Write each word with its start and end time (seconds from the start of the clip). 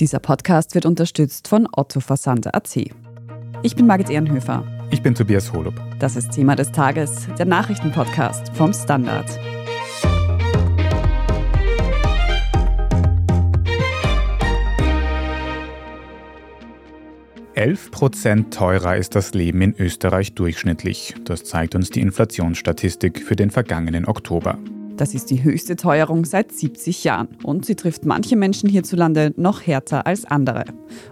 Dieser 0.00 0.20
Podcast 0.20 0.76
wird 0.76 0.86
unterstützt 0.86 1.48
von 1.48 1.66
Otto 1.72 1.98
Versand 1.98 2.54
AC. 2.54 2.92
Ich 3.64 3.74
bin 3.74 3.88
Margit 3.88 4.10
Ehrenhöfer. 4.10 4.64
Ich 4.92 5.02
bin 5.02 5.12
Tobias 5.12 5.52
Holub. 5.52 5.74
Das 5.98 6.14
ist 6.14 6.30
Thema 6.30 6.54
des 6.54 6.70
Tages, 6.70 7.26
der 7.36 7.46
Nachrichtenpodcast 7.46 8.54
vom 8.54 8.72
Standard. 8.72 9.26
Elf 17.54 17.90
Prozent 17.90 18.54
teurer 18.54 18.96
ist 18.96 19.16
das 19.16 19.34
Leben 19.34 19.60
in 19.62 19.74
Österreich 19.80 20.32
durchschnittlich. 20.34 21.16
Das 21.24 21.42
zeigt 21.42 21.74
uns 21.74 21.90
die 21.90 22.02
Inflationsstatistik 22.02 23.20
für 23.20 23.34
den 23.34 23.50
vergangenen 23.50 24.06
Oktober. 24.06 24.58
Das 24.98 25.14
ist 25.14 25.30
die 25.30 25.44
höchste 25.44 25.76
Teuerung 25.76 26.24
seit 26.24 26.50
70 26.50 27.04
Jahren 27.04 27.28
und 27.44 27.64
sie 27.64 27.76
trifft 27.76 28.04
manche 28.04 28.34
Menschen 28.34 28.68
hierzulande 28.68 29.32
noch 29.36 29.64
härter 29.64 30.08
als 30.08 30.24
andere. 30.24 30.64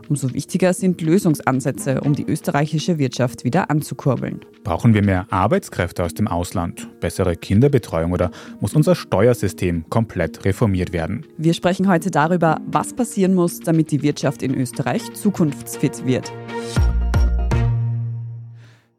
Umso 0.09 0.35
wichtiger 0.35 0.75
sind 0.75 1.01
Lösungsansätze, 1.01 2.01
um 2.01 2.13
die 2.13 2.25
österreichische 2.25 2.99
Wirtschaft 2.99 3.45
wieder 3.45 3.71
anzukurbeln. 3.71 4.41
Brauchen 4.65 4.93
wir 4.93 5.05
mehr 5.05 5.29
Arbeitskräfte 5.31 6.03
aus 6.03 6.15
dem 6.15 6.27
Ausland, 6.27 6.89
bessere 6.99 7.37
Kinderbetreuung 7.37 8.11
oder 8.11 8.33
muss 8.59 8.75
unser 8.75 8.97
Steuersystem 8.97 9.89
komplett 9.89 10.45
reformiert 10.45 10.93
werden? 10.93 11.25
Wir 11.39 11.55
sprechen 11.55 11.87
heute 11.87 12.11
darüber, 12.11 12.61
was 12.67 12.93
passieren 12.93 13.35
muss, 13.35 13.61
damit 13.61 13.93
die 13.93 14.03
Wirtschaft 14.03 14.43
in 14.43 14.53
Österreich 14.53 15.15
zukunftsfit 15.15 16.05
wird. 16.05 16.33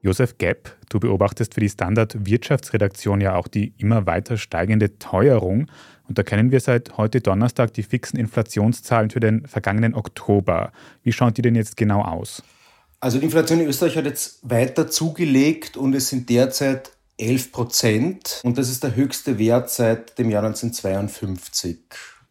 Josef 0.07 0.37
Gepp, 0.37 0.73
du 0.87 1.01
beobachtest 1.01 1.53
für 1.53 1.59
die 1.59 1.67
Standard-Wirtschaftsredaktion 1.67 3.19
ja 3.19 3.35
auch 3.35 3.49
die 3.49 3.73
immer 3.77 4.05
weiter 4.05 4.37
steigende 4.37 4.97
Teuerung. 4.99 5.69
Und 6.07 6.17
da 6.17 6.23
kennen 6.23 6.49
wir 6.49 6.61
seit 6.61 6.95
heute 6.95 7.19
Donnerstag 7.19 7.73
die 7.73 7.83
fixen 7.83 8.17
Inflationszahlen 8.17 9.09
für 9.09 9.19
den 9.19 9.45
vergangenen 9.47 9.93
Oktober. 9.93 10.71
Wie 11.03 11.11
schauen 11.11 11.33
die 11.33 11.41
denn 11.41 11.55
jetzt 11.55 11.75
genau 11.75 12.03
aus? 12.03 12.41
Also 13.01 13.19
die 13.19 13.25
Inflation 13.25 13.59
in 13.59 13.67
Österreich 13.67 13.97
hat 13.97 14.05
jetzt 14.05 14.49
weiter 14.49 14.87
zugelegt 14.87 15.75
und 15.75 15.93
es 15.93 16.07
sind 16.07 16.29
derzeit 16.29 16.91
11 17.17 17.51
Prozent. 17.51 18.39
Und 18.45 18.57
das 18.57 18.69
ist 18.69 18.83
der 18.83 18.95
höchste 18.95 19.37
Wert 19.37 19.69
seit 19.69 20.17
dem 20.17 20.29
Jahr 20.29 20.45
1952. 20.45 21.79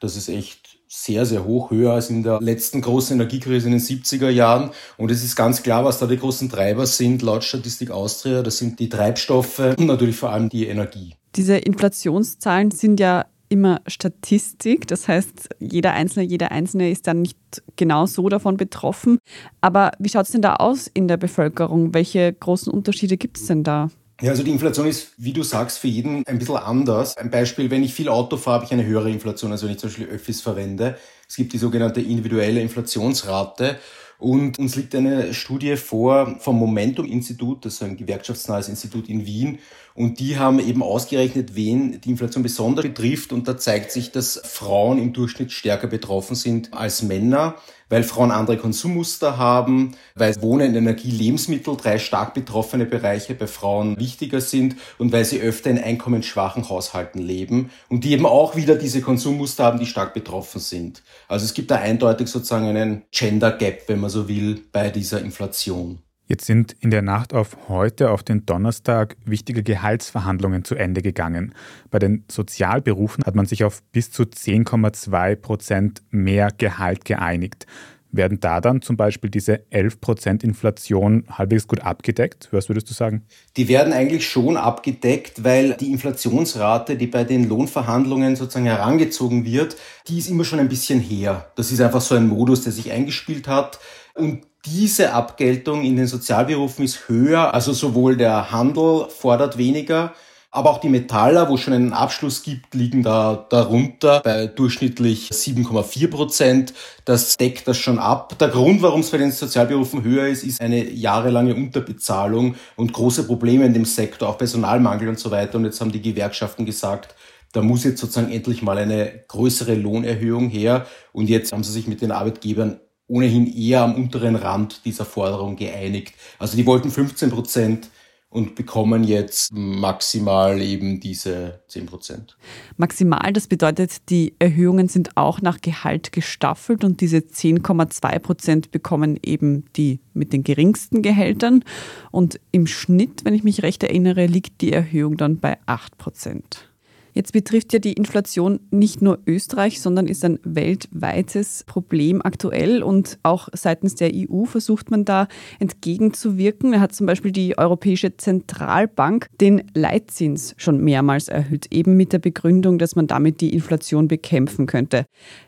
Das 0.00 0.16
ist 0.16 0.30
echt 0.30 0.65
sehr, 1.02 1.26
sehr 1.26 1.44
hoch, 1.44 1.70
höher 1.70 1.92
als 1.92 2.08
in 2.08 2.22
der 2.22 2.40
letzten 2.40 2.80
großen 2.80 3.14
Energiekrise 3.14 3.66
in 3.66 3.72
den 3.72 3.80
70er 3.80 4.30
Jahren. 4.30 4.70
Und 4.96 5.10
es 5.10 5.22
ist 5.22 5.36
ganz 5.36 5.62
klar, 5.62 5.84
was 5.84 5.98
da 5.98 6.06
die 6.06 6.16
großen 6.16 6.48
Treiber 6.48 6.86
sind, 6.86 7.22
laut 7.22 7.44
Statistik 7.44 7.90
Austria. 7.90 8.42
Das 8.42 8.58
sind 8.58 8.80
die 8.80 8.88
Treibstoffe 8.88 9.58
und 9.58 9.86
natürlich 9.86 10.16
vor 10.16 10.30
allem 10.30 10.48
die 10.48 10.66
Energie. 10.66 11.14
Diese 11.36 11.58
Inflationszahlen 11.58 12.70
sind 12.70 12.98
ja 12.98 13.26
immer 13.48 13.80
Statistik. 13.86 14.86
Das 14.86 15.06
heißt, 15.06 15.50
jeder 15.60 15.92
Einzelne, 15.92 16.24
jeder 16.24 16.50
Einzelne 16.50 16.90
ist 16.90 17.06
dann 17.06 17.22
nicht 17.22 17.38
genau 17.76 18.06
so 18.06 18.28
davon 18.28 18.56
betroffen. 18.56 19.18
Aber 19.60 19.92
wie 19.98 20.08
schaut 20.08 20.24
es 20.26 20.32
denn 20.32 20.42
da 20.42 20.56
aus 20.56 20.88
in 20.92 21.08
der 21.08 21.18
Bevölkerung? 21.18 21.94
Welche 21.94 22.32
großen 22.32 22.72
Unterschiede 22.72 23.18
gibt 23.18 23.36
es 23.36 23.46
denn 23.46 23.62
da? 23.62 23.90
Ja, 24.22 24.30
also 24.30 24.42
die 24.42 24.50
Inflation 24.50 24.86
ist, 24.86 25.12
wie 25.18 25.34
du 25.34 25.42
sagst, 25.42 25.78
für 25.78 25.88
jeden 25.88 26.26
ein 26.26 26.38
bisschen 26.38 26.56
anders. 26.56 27.18
Ein 27.18 27.30
Beispiel, 27.30 27.70
wenn 27.70 27.82
ich 27.82 27.92
viel 27.92 28.08
Auto 28.08 28.38
fahre, 28.38 28.56
habe 28.56 28.64
ich 28.64 28.72
eine 28.72 28.86
höhere 28.86 29.10
Inflation, 29.10 29.52
als 29.52 29.62
wenn 29.62 29.70
ich 29.70 29.78
zum 29.78 29.90
Beispiel 29.90 30.06
Öffis 30.06 30.40
verwende. 30.40 30.96
Es 31.28 31.36
gibt 31.36 31.52
die 31.52 31.58
sogenannte 31.58 32.00
individuelle 32.00 32.62
Inflationsrate. 32.62 33.76
Und 34.18 34.58
uns 34.58 34.74
liegt 34.74 34.94
eine 34.94 35.34
Studie 35.34 35.76
vor 35.76 36.36
vom 36.40 36.58
Momentum-Institut, 36.58 37.66
das 37.66 37.74
ist 37.74 37.82
ein 37.82 37.98
gewerkschaftsnahes 37.98 38.70
Institut 38.70 39.10
in 39.10 39.26
Wien. 39.26 39.58
Und 39.94 40.18
die 40.18 40.38
haben 40.38 40.60
eben 40.60 40.82
ausgerechnet, 40.82 41.54
wen 41.54 42.00
die 42.00 42.10
Inflation 42.10 42.42
besonders 42.42 42.86
betrifft. 42.86 43.34
Und 43.34 43.46
da 43.46 43.58
zeigt 43.58 43.92
sich, 43.92 44.12
dass 44.12 44.40
Frauen 44.42 44.98
im 44.98 45.12
Durchschnitt 45.12 45.52
stärker 45.52 45.88
betroffen 45.88 46.36
sind 46.36 46.72
als 46.72 47.02
Männer 47.02 47.56
weil 47.88 48.02
Frauen 48.02 48.30
andere 48.30 48.56
Konsummuster 48.56 49.38
haben, 49.38 49.92
weil 50.14 50.40
Wohnen, 50.42 50.74
Energie, 50.74 51.10
Lebensmittel, 51.10 51.76
drei 51.76 51.98
stark 51.98 52.34
betroffene 52.34 52.86
Bereiche 52.86 53.34
bei 53.34 53.46
Frauen 53.46 53.98
wichtiger 53.98 54.40
sind 54.40 54.76
und 54.98 55.12
weil 55.12 55.24
sie 55.24 55.40
öfter 55.40 55.70
in 55.70 55.78
einkommensschwachen 55.78 56.68
Haushalten 56.68 57.20
leben 57.20 57.70
und 57.88 58.04
die 58.04 58.12
eben 58.12 58.26
auch 58.26 58.56
wieder 58.56 58.76
diese 58.76 59.00
Konsummuster 59.00 59.64
haben, 59.64 59.78
die 59.78 59.86
stark 59.86 60.14
betroffen 60.14 60.60
sind. 60.60 61.02
Also 61.28 61.44
es 61.44 61.54
gibt 61.54 61.70
da 61.70 61.76
eindeutig 61.76 62.28
sozusagen 62.28 62.66
einen 62.66 63.04
Gender 63.10 63.52
Gap, 63.52 63.82
wenn 63.88 64.00
man 64.00 64.10
so 64.10 64.28
will, 64.28 64.62
bei 64.72 64.90
dieser 64.90 65.20
Inflation. 65.20 66.00
Jetzt 66.28 66.44
sind 66.44 66.74
in 66.80 66.90
der 66.90 67.02
Nacht 67.02 67.34
auf 67.34 67.56
heute, 67.68 68.10
auf 68.10 68.24
den 68.24 68.46
Donnerstag, 68.46 69.16
wichtige 69.24 69.62
Gehaltsverhandlungen 69.62 70.64
zu 70.64 70.74
Ende 70.74 71.00
gegangen. 71.00 71.54
Bei 71.90 72.00
den 72.00 72.24
Sozialberufen 72.28 73.22
hat 73.24 73.36
man 73.36 73.46
sich 73.46 73.62
auf 73.62 73.82
bis 73.92 74.10
zu 74.10 74.24
10,2 74.24 75.36
Prozent 75.36 76.02
mehr 76.10 76.48
Gehalt 76.58 77.04
geeinigt. 77.04 77.66
Werden 78.10 78.40
da 78.40 78.60
dann 78.60 78.82
zum 78.82 78.96
Beispiel 78.96 79.30
diese 79.30 79.70
11 79.70 80.00
Prozent 80.00 80.42
Inflation 80.42 81.24
halbwegs 81.30 81.68
gut 81.68 81.82
abgedeckt? 81.82 82.48
Was 82.50 82.68
würdest 82.68 82.90
du 82.90 82.94
sagen? 82.94 83.26
Die 83.56 83.68
werden 83.68 83.92
eigentlich 83.92 84.26
schon 84.26 84.56
abgedeckt, 84.56 85.44
weil 85.44 85.74
die 85.74 85.92
Inflationsrate, 85.92 86.96
die 86.96 87.06
bei 87.06 87.22
den 87.22 87.48
Lohnverhandlungen 87.48 88.34
sozusagen 88.34 88.66
herangezogen 88.66 89.44
wird, 89.44 89.76
die 90.08 90.18
ist 90.18 90.28
immer 90.28 90.44
schon 90.44 90.58
ein 90.58 90.68
bisschen 90.68 90.98
her. 90.98 91.52
Das 91.54 91.70
ist 91.70 91.80
einfach 91.80 92.00
so 92.00 92.16
ein 92.16 92.26
Modus, 92.26 92.62
der 92.62 92.72
sich 92.72 92.90
eingespielt 92.90 93.46
hat. 93.46 93.78
Und 94.14 94.44
diese 94.66 95.12
Abgeltung 95.12 95.84
in 95.84 95.96
den 95.96 96.06
Sozialberufen 96.06 96.84
ist 96.84 97.08
höher, 97.08 97.54
also 97.54 97.72
sowohl 97.72 98.16
der 98.16 98.50
Handel 98.50 99.06
fordert 99.08 99.56
weniger, 99.56 100.12
aber 100.50 100.70
auch 100.70 100.80
die 100.80 100.88
Metaller, 100.88 101.50
wo 101.50 101.56
es 101.56 101.60
schon 101.60 101.74
einen 101.74 101.92
Abschluss 101.92 102.42
gibt, 102.42 102.74
liegen 102.74 103.02
da 103.02 103.46
darunter 103.50 104.20
bei 104.24 104.46
durchschnittlich 104.46 105.30
7,4 105.30 106.08
Prozent. 106.08 106.74
Das 107.04 107.36
deckt 107.36 107.68
das 107.68 107.76
schon 107.76 107.98
ab. 107.98 108.38
Der 108.38 108.48
Grund, 108.48 108.80
warum 108.80 109.00
es 109.00 109.10
bei 109.10 109.18
den 109.18 109.32
Sozialberufen 109.32 110.02
höher 110.02 110.28
ist, 110.28 110.44
ist 110.44 110.62
eine 110.62 110.88
jahrelange 110.90 111.54
Unterbezahlung 111.54 112.54
und 112.76 112.94
große 112.94 113.24
Probleme 113.24 113.66
in 113.66 113.74
dem 113.74 113.84
Sektor, 113.84 114.30
auch 114.30 114.38
Personalmangel 114.38 115.10
und 115.10 115.18
so 115.18 115.30
weiter. 115.30 115.58
Und 115.58 115.66
jetzt 115.66 115.80
haben 115.82 115.92
die 115.92 116.00
Gewerkschaften 116.00 116.64
gesagt, 116.64 117.14
da 117.52 117.60
muss 117.60 117.84
jetzt 117.84 118.00
sozusagen 118.00 118.32
endlich 118.32 118.62
mal 118.62 118.78
eine 118.78 119.24
größere 119.28 119.74
Lohnerhöhung 119.74 120.48
her. 120.48 120.86
Und 121.12 121.28
jetzt 121.28 121.52
haben 121.52 121.64
sie 121.64 121.72
sich 121.72 121.86
mit 121.86 122.00
den 122.00 122.12
Arbeitgebern 122.12 122.80
ohnehin 123.08 123.46
eher 123.46 123.82
am 123.82 123.94
unteren 123.94 124.36
Rand 124.36 124.84
dieser 124.84 125.04
Forderung 125.04 125.56
geeinigt. 125.56 126.14
Also 126.38 126.56
die 126.56 126.66
wollten 126.66 126.90
15 126.90 127.30
Prozent 127.30 127.88
und 128.28 128.54
bekommen 128.54 129.04
jetzt 129.04 129.52
maximal 129.52 130.60
eben 130.60 131.00
diese 131.00 131.60
10 131.68 131.86
Prozent. 131.86 132.36
Maximal, 132.76 133.32
das 133.32 133.46
bedeutet, 133.46 134.10
die 134.10 134.34
Erhöhungen 134.38 134.88
sind 134.88 135.16
auch 135.16 135.40
nach 135.40 135.60
Gehalt 135.60 136.12
gestaffelt 136.12 136.84
und 136.84 137.00
diese 137.00 137.18
10,2 137.18 138.18
Prozent 138.18 138.70
bekommen 138.72 139.18
eben 139.22 139.64
die 139.76 140.00
mit 140.12 140.32
den 140.32 140.42
geringsten 140.42 141.02
Gehältern. 141.02 141.64
Und 142.10 142.40
im 142.50 142.66
Schnitt, 142.66 143.24
wenn 143.24 143.32
ich 143.32 143.44
mich 143.44 143.62
recht 143.62 143.82
erinnere, 143.82 144.26
liegt 144.26 144.60
die 144.60 144.72
Erhöhung 144.72 145.16
dann 145.16 145.38
bei 145.38 145.58
8 145.66 145.96
Prozent. 145.96 146.68
Jetzt 147.16 147.32
betrifft 147.32 147.72
ja 147.72 147.78
die 147.78 147.94
Inflation 147.94 148.60
nicht 148.70 149.00
nur 149.00 149.20
Österreich, 149.26 149.80
sondern 149.80 150.06
ist 150.06 150.22
ein 150.22 150.38
weltweites 150.42 151.64
Problem 151.66 152.20
aktuell 152.22 152.82
und 152.82 153.18
auch 153.22 153.48
seitens 153.54 153.94
der 153.94 154.10
EU 154.14 154.44
versucht 154.44 154.90
man 154.90 155.06
da 155.06 155.26
entgegenzuwirken. 155.58 156.74
Er 156.74 156.80
hat 156.80 156.94
zum 156.94 157.06
Beispiel 157.06 157.32
die 157.32 157.56
Europäische 157.56 158.18
Zentralbank 158.18 159.28
den 159.40 159.62
Leitzins 159.72 160.54
schon 160.58 160.84
mehrmals 160.84 161.28
erhöht, 161.28 161.68
eben 161.70 161.96
mit 161.96 162.12
der 162.12 162.18
Begründung, 162.18 162.76
dass 162.76 162.96
man 162.96 163.06
damit 163.06 163.40
die 163.40 163.54
Inflation 163.54 164.08
bekämpfen 164.08 164.66
könnte. 164.66 165.06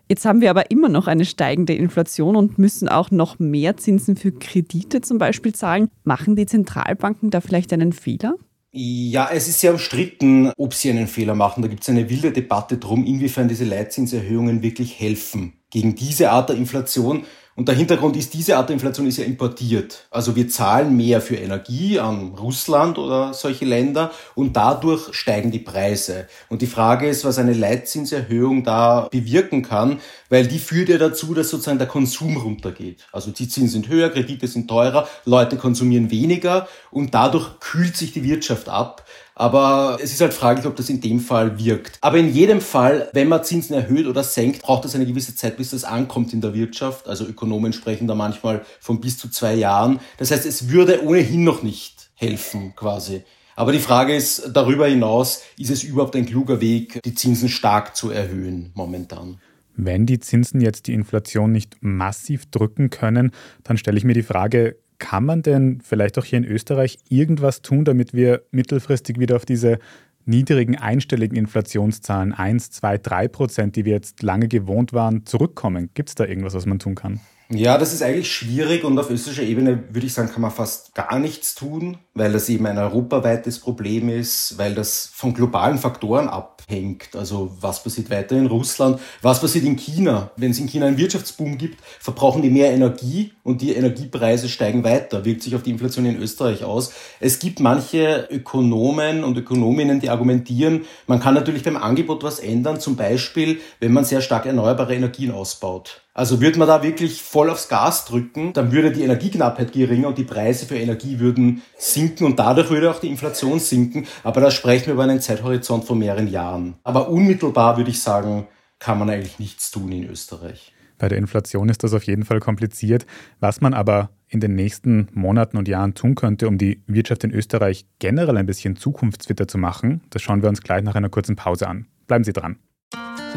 Jetzt 0.09 0.25
haben 0.25 0.41
wir 0.41 0.49
aber 0.49 0.71
immer 0.71 0.89
noch 0.89 1.07
eine 1.07 1.27
steigende 1.27 1.75
Inflation 1.75 2.35
und 2.35 2.57
müssen 2.59 2.89
auch 2.89 3.11
noch 3.11 3.39
mehr 3.39 3.77
Zinsen 3.77 4.17
für 4.17 4.33
Kredite 4.33 5.03
zum 5.03 5.19
Beispiel 5.19 5.55
zahlen. 5.55 5.89
Machen 6.03 6.35
die 6.35 6.47
Zentralbanken 6.47 7.29
da 7.29 7.43
vielleicht 7.43 7.75
einen 7.75 7.93
Fehler? 7.93 8.37
Ja, 8.71 9.31
es 9.33 9.49
ist 9.49 9.61
sehr 9.61 9.73
umstritten, 9.73 10.53
ob 10.59 10.75
sie 10.75 10.91
einen 10.91 11.09
Fehler 11.09 11.35
machen. 11.35 11.63
Da 11.63 11.69
gibt 11.69 11.83
es 11.83 11.89
eine 11.89 12.11
wilde 12.11 12.33
Debatte 12.33 12.77
drum, 12.77 13.05
inwiefern 13.05 13.49
diese 13.49 13.65
Leitzinserhöhungen 13.65 14.63
wirklich 14.63 15.01
helfen 15.01 15.55
gegen 15.71 15.95
diese 15.95 16.31
Art 16.31 16.51
der 16.51 16.57
Inflation. 16.57 17.25
Und 17.57 17.67
der 17.67 17.75
Hintergrund 17.75 18.15
ist, 18.17 18.35
diese 18.35 18.57
Art 18.57 18.69
der 18.69 18.75
Inflation 18.75 19.07
ist 19.07 19.17
ja 19.17 19.25
importiert. 19.25 20.07
Also 20.11 20.37
wir 20.37 20.49
zahlen 20.49 20.97
mehr 20.97 21.21
für 21.21 21.35
Energie 21.37 21.99
an 21.99 22.35
Russland 22.39 22.99
oder 22.99 23.35
solche 23.35 23.65
Länder 23.65 24.13
und 24.37 24.57
dadurch 24.57 25.13
steigen 25.13 25.51
die 25.51 25.59
Preise. 25.59 26.29
Und 26.51 26.63
die 26.63 26.69
Frage 26.69 27.09
ist, 27.09 27.25
was 27.25 27.39
eine 27.39 27.55
Leitzinserhöhung 27.55 28.63
da 28.63 29.09
bewirken 29.11 29.63
kann, 29.63 29.99
weil 30.29 30.47
die 30.47 30.59
führt 30.59 30.89
ja 30.89 30.99
dazu, 30.99 31.35
dass 31.35 31.51
sozusagen 31.51 31.79
der 31.79 31.89
Konsum 31.89 32.37
runtergeht. 32.37 33.07
Also 33.13 33.31
die 33.31 33.49
Zinsen 33.49 33.83
sind 33.83 33.89
höher, 33.89 34.11
Kredite 34.11 34.47
sind 34.47 34.69
teurer, 34.69 35.09
Leute 35.25 35.57
konsumieren 35.57 36.11
weniger 36.11 36.69
und 36.91 37.15
dadurch 37.15 37.61
kühlt 37.61 37.97
sich 37.97 38.13
die 38.13 38.25
Wirtschaft 38.25 38.69
ab. 38.69 39.05
Aber 39.35 39.99
es 40.03 40.13
ist 40.13 40.21
halt 40.21 40.35
fraglich, 40.35 40.67
ob 40.67 40.75
das 40.75 40.91
in 40.91 41.01
dem 41.01 41.21
Fall 41.21 41.59
wirkt. 41.61 41.99
Aber 42.01 42.19
in 42.19 42.35
jedem 42.35 42.61
Fall, 42.61 43.09
wenn 43.13 43.29
man 43.29 43.45
Zinsen 43.45 43.77
erhöht 43.77 44.07
oder 44.07 44.25
senkt, 44.25 44.63
braucht 44.63 44.85
es 44.85 44.97
eine 44.97 45.07
gewisse 45.07 45.37
Zeit, 45.37 45.57
bis 45.57 45.71
das 45.71 45.85
ankommt 45.85 46.33
in 46.33 46.41
der 46.41 46.55
Wirtschaft. 46.55 47.07
Also 47.07 47.25
Ökonomen 47.25 47.73
sprechen 47.73 48.09
da 48.09 48.17
manchmal 48.17 48.65
von 48.81 49.01
bis 49.01 49.17
zu 49.17 49.31
zwei 49.31 49.55
Jahren. 49.55 50.01
Das 50.17 50.33
heißt, 50.33 50.45
es 50.45 50.71
würde 50.71 51.05
ohnehin 51.05 51.45
noch 51.45 51.63
nicht 51.63 52.11
helfen, 52.15 52.75
quasi. 52.75 53.23
Aber 53.55 53.73
die 53.73 53.79
Frage 53.79 54.15
ist 54.15 54.51
darüber 54.53 54.87
hinaus, 54.87 55.43
ist 55.57 55.71
es 55.71 55.83
überhaupt 55.83 56.15
ein 56.15 56.27
kluger 56.27 56.61
Weg, 56.61 57.03
die 57.03 57.15
Zinsen 57.15 57.49
stark 57.49 57.97
zu 57.97 58.11
erhöhen 58.11 58.71
momentan? 58.75 59.41
Wenn 59.81 60.07
die 60.07 60.19
Zinsen 60.19 60.61
jetzt 60.61 60.89
die 60.89 60.93
Inflation 60.93 61.53
nicht 61.53 61.77
massiv 61.81 62.47
drücken 62.51 62.91
können, 62.91 63.31
dann 63.63 63.79
stelle 63.79 63.97
ich 63.97 64.03
mir 64.03 64.13
die 64.13 64.25
Frage, 64.25 64.77
kann 64.99 65.25
man 65.25 65.43
denn 65.43 65.81
vielleicht 65.81 66.19
auch 66.19 66.25
hier 66.25 66.39
in 66.39 66.45
Österreich 66.45 66.99
irgendwas 67.09 67.63
tun, 67.63 67.85
damit 67.85 68.13
wir 68.13 68.43
mittelfristig 68.51 69.21
wieder 69.21 69.37
auf 69.37 69.47
diese 69.47 69.79
niedrigen 70.25 70.77
einstelligen 70.77 71.39
Inflationszahlen 71.39 72.33
1, 72.33 72.73
2, 72.73 72.99
3 72.99 73.29
Prozent, 73.29 73.77
die 73.77 73.85
wir 73.85 73.93
jetzt 73.93 74.21
lange 74.25 74.49
gewohnt 74.49 74.93
waren, 74.93 75.25
zurückkommen? 75.25 75.91
Gibt 75.95 76.09
es 76.09 76.17
da 76.17 76.25
irgendwas, 76.25 76.55
was 76.55 76.67
man 76.67 76.81
tun 76.81 76.97
kann? 76.97 77.21
Ja, 77.51 77.79
das 77.79 77.95
ist 77.95 78.03
eigentlich 78.03 78.31
schwierig 78.31 78.85
und 78.85 78.99
auf 78.99 79.09
österreichischer 79.09 79.49
Ebene 79.49 79.85
würde 79.89 80.07
ich 80.07 80.13
sagen, 80.13 80.31
kann 80.31 80.43
man 80.43 80.51
fast 80.51 80.95
gar 80.95 81.19
nichts 81.19 81.55
tun, 81.55 81.97
weil 82.13 82.31
das 82.31 82.51
eben 82.51 82.67
ein 82.67 82.77
europaweites 82.77 83.61
Problem 83.61 84.11
ist, 84.11 84.59
weil 84.59 84.75
das 84.75 85.11
von 85.15 85.33
globalen 85.33 85.79
Faktoren 85.79 86.29
abhängt. 86.29 87.17
Also 87.17 87.57
was 87.59 87.83
passiert 87.83 88.11
weiter 88.11 88.37
in 88.37 88.49
Russland, 88.49 89.01
was 89.23 89.41
passiert 89.41 89.65
in 89.65 89.77
China. 89.77 90.31
Wenn 90.37 90.51
es 90.51 90.59
in 90.59 90.67
China 90.67 90.85
einen 90.85 90.99
Wirtschaftsboom 90.99 91.57
gibt, 91.57 91.79
verbrauchen 91.99 92.43
die 92.43 92.51
mehr 92.51 92.71
Energie 92.71 93.33
und 93.45 93.63
die 93.63 93.73
Energiepreise 93.73 94.51
steigen 94.51 94.85
weiter, 94.85 95.25
wirkt 95.25 95.43
sich 95.43 95.57
auf 95.57 95.63
die 95.63 95.71
Inflation 95.71 96.05
in 96.05 96.21
Österreich 96.21 96.65
aus. 96.65 96.93
Es 97.19 97.39
gibt 97.39 97.61
manche 97.61 98.29
Ökonomen 98.31 99.25
und 99.25 99.39
Ökonominnen, 99.39 100.01
die 100.01 100.11
argumentieren, 100.11 100.85
man 101.07 101.21
kann 101.21 101.33
natürlich 101.33 101.63
beim 101.63 101.79
Angebot 101.79 102.23
was 102.23 102.41
ändern, 102.41 102.79
zum 102.79 102.97
Beispiel, 102.97 103.63
wenn 103.81 103.95
man 103.95 104.05
sehr 104.05 104.21
stark 104.21 104.45
erneuerbare 104.45 104.95
Energien 104.95 105.31
ausbaut. 105.31 106.03
Also 106.19 106.41
würde 106.41 106.59
man 106.59 106.67
da 106.67 106.83
wirklich 106.83 107.23
voll 107.23 107.49
aufs 107.49 107.69
Gas 107.69 108.05
drücken, 108.05 108.53
dann 108.53 108.73
würde 108.73 108.91
die 108.91 109.05
Energieknappheit 109.05 109.71
geringer 109.71 110.09
und 110.09 110.19
die 110.19 110.25
Preise 110.25 110.67
für 110.67 110.77
Energie 110.77 111.21
würden 111.21 111.63
sinken 111.77 112.25
und 112.25 112.41
dadurch 112.41 112.71
würde 112.71 112.91
auch 112.91 112.99
die 112.99 113.07
Inflation 113.07 113.61
sinken. 113.61 114.05
Aber 114.25 114.41
da 114.41 114.51
sprechen 114.51 114.87
wir 114.87 114.95
über 114.95 115.05
einen 115.05 115.21
Zeithorizont 115.21 115.85
von 115.85 115.97
mehreren 115.97 116.27
Jahren. 116.27 116.75
Aber 116.83 117.09
unmittelbar 117.09 117.77
würde 117.77 117.91
ich 117.91 118.03
sagen, 118.03 118.49
kann 118.81 118.99
man 118.99 119.11
eigentlich 119.11 119.39
nichts 119.39 119.71
tun 119.71 119.93
in 119.93 120.11
Österreich. 120.11 120.73
Bei 120.99 121.09
der 121.09 121.19
Inflation 121.19 121.69
ist 121.69 121.85
das 121.85 121.95
auf 121.95 122.03
jeden 122.03 122.25
Fall 122.25 122.41
kompliziert. 122.41 123.07
Was 123.39 123.61
man 123.61 123.73
aber 123.73 124.11
in 124.27 124.41
den 124.41 124.57
nächsten 124.57 125.07
Monaten 125.13 125.57
und 125.57 125.69
Jahren 125.69 125.95
tun 125.95 126.17
könnte, 126.17 126.49
um 126.49 126.59
die 126.59 126.83
Wirtschaft 126.89 127.23
in 127.23 127.31
Österreich 127.31 127.87
generell 128.01 128.37
ein 128.39 128.47
bisschen 128.47 128.75
zukunftsfitter 128.75 129.47
zu 129.47 129.57
machen, 129.57 130.01
das 130.11 130.21
schauen 130.23 130.43
wir 130.43 130.49
uns 130.49 130.63
gleich 130.63 130.83
nach 130.83 130.97
einer 130.97 131.11
kurzen 131.11 131.37
Pause 131.37 131.69
an. 131.69 131.87
Bleiben 132.09 132.25
Sie 132.25 132.33
dran. 132.33 132.57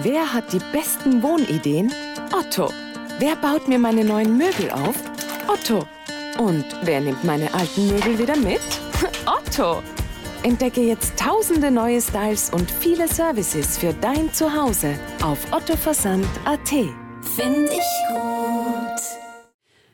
Wer 0.04 0.34
hat 0.34 0.52
die 0.52 0.60
besten 0.72 1.22
Wohnideen? 1.22 1.94
Otto. 2.34 2.72
Wer 3.20 3.36
baut 3.36 3.68
mir 3.68 3.78
meine 3.78 4.04
neuen 4.04 4.36
Möbel 4.36 4.72
auf? 4.72 4.96
Otto. 5.48 5.86
Und 6.40 6.66
wer 6.84 7.02
nimmt 7.02 7.24
meine 7.24 7.54
alten 7.54 7.88
Möbel 7.88 8.18
wieder 8.18 8.36
mit? 8.36 8.62
Otto. 9.28 9.84
Entdecke 10.42 10.82
jetzt 10.82 11.20
tausende 11.20 11.70
neue 11.70 12.02
Styles 12.02 12.50
und 12.50 12.72
viele 12.72 13.08
Services 13.08 13.78
für 13.78 13.94
dein 13.94 14.34
Zuhause 14.34 14.98
auf 15.22 15.38
ottoversand.at. 15.52 16.70
Finde 16.70 17.70
ich 17.72 18.10
gut. 18.10 18.81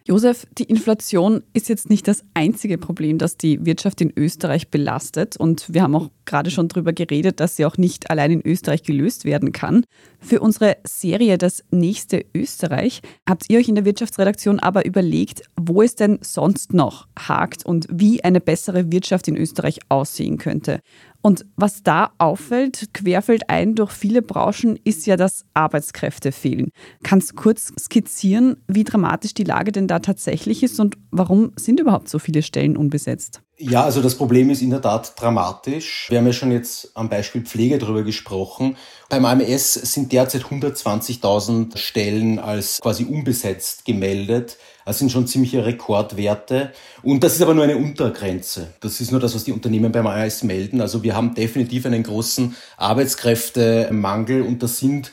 Josef, 0.07 0.47
die 0.57 0.63
Inflation 0.63 1.43
ist 1.51 1.67
jetzt 1.67 1.89
nicht 1.89 2.07
das 2.07 2.23
einzige 2.33 2.77
Problem, 2.77 3.17
das 3.17 3.35
die 3.35 3.65
Wirtschaft 3.65 3.99
in 3.99 4.13
Österreich 4.15 4.69
belastet. 4.69 5.35
Und 5.35 5.73
wir 5.73 5.81
haben 5.81 5.95
auch 5.95 6.09
gerade 6.23 6.49
schon 6.49 6.69
darüber 6.69 6.93
geredet, 6.93 7.41
dass 7.41 7.57
sie 7.57 7.65
auch 7.65 7.75
nicht 7.75 8.09
allein 8.09 8.31
in 8.31 8.41
Österreich 8.41 8.83
gelöst 8.83 9.25
werden 9.25 9.51
kann. 9.51 9.83
Für 10.21 10.39
unsere 10.39 10.77
Serie 10.85 11.37
Das 11.37 11.65
nächste 11.71 12.23
Österreich 12.33 13.01
habt 13.27 13.49
ihr 13.49 13.59
euch 13.59 13.67
in 13.67 13.75
der 13.75 13.83
Wirtschaftsredaktion 13.83 14.61
aber 14.61 14.85
überlegt, 14.85 15.41
wo 15.59 15.81
es 15.81 15.95
denn 15.95 16.19
sonst 16.21 16.73
noch 16.73 17.09
hakt 17.19 17.65
und 17.65 17.85
wie 17.91 18.23
eine 18.23 18.39
bessere 18.39 18.89
Wirtschaft 18.89 19.27
in 19.27 19.35
Österreich 19.35 19.79
aussehen 19.89 20.37
könnte. 20.37 20.79
Und 21.27 21.45
was 21.57 21.83
da 21.83 22.11
auffällt, 22.19 22.93
querfällt 22.93 23.49
ein 23.49 23.75
durch 23.75 23.91
viele 23.91 24.21
Branchen, 24.21 24.79
ist 24.85 25.05
ja, 25.07 25.17
dass 25.17 25.43
Arbeitskräfte 25.53 26.31
fehlen. 26.31 26.69
Kannst 27.03 27.31
du 27.31 27.35
kurz 27.35 27.73
skizzieren, 27.77 28.63
wie 28.69 28.85
dramatisch 28.85 29.33
die 29.33 29.43
Lage 29.43 29.73
denn 29.73 29.89
da 29.89 29.99
tatsächlich 29.99 30.63
ist 30.63 30.79
und 30.79 30.95
warum 31.11 31.51
sind 31.57 31.81
überhaupt 31.81 32.07
so 32.07 32.17
viele 32.17 32.41
Stellen 32.43 32.77
unbesetzt? 32.77 33.41
Ja, 33.57 33.83
also 33.83 34.01
das 34.01 34.15
Problem 34.15 34.49
ist 34.51 34.61
in 34.61 34.69
der 34.69 34.81
Tat 34.81 35.19
dramatisch. 35.19 36.05
Wir 36.09 36.19
haben 36.19 36.27
ja 36.27 36.31
schon 36.31 36.53
jetzt 36.53 36.91
am 36.95 37.09
Beispiel 37.09 37.41
Pflege 37.41 37.77
darüber 37.77 38.03
gesprochen. 38.03 38.77
Beim 39.09 39.25
AMS 39.25 39.73
sind 39.73 40.13
derzeit 40.13 40.43
120.000 40.43 41.75
Stellen 41.75 42.39
als 42.39 42.79
quasi 42.79 43.03
unbesetzt 43.03 43.83
gemeldet. 43.83 44.57
Das 44.87 44.99
sind 44.99 45.11
schon 45.11 45.27
ziemliche 45.27 45.65
Rekordwerte. 45.65 46.71
Und 47.03 47.21
das 47.21 47.35
ist 47.35 47.41
aber 47.41 47.53
nur 47.53 47.65
eine 47.65 47.75
Untergrenze. 47.75 48.69
Das 48.79 49.01
ist 49.01 49.11
nur 49.11 49.19
das, 49.19 49.35
was 49.35 49.43
die 49.43 49.51
Unternehmen 49.51 49.91
beim 49.91 50.07
AMS 50.07 50.43
melden. 50.43 50.79
Also 50.79 51.03
wir 51.03 51.13
haben 51.13 51.35
definitiv 51.35 51.85
einen 51.85 52.03
großen 52.03 52.55
Arbeitskräftemangel 52.77 54.43
und 54.43 54.63
das 54.63 54.79
sind 54.79 55.11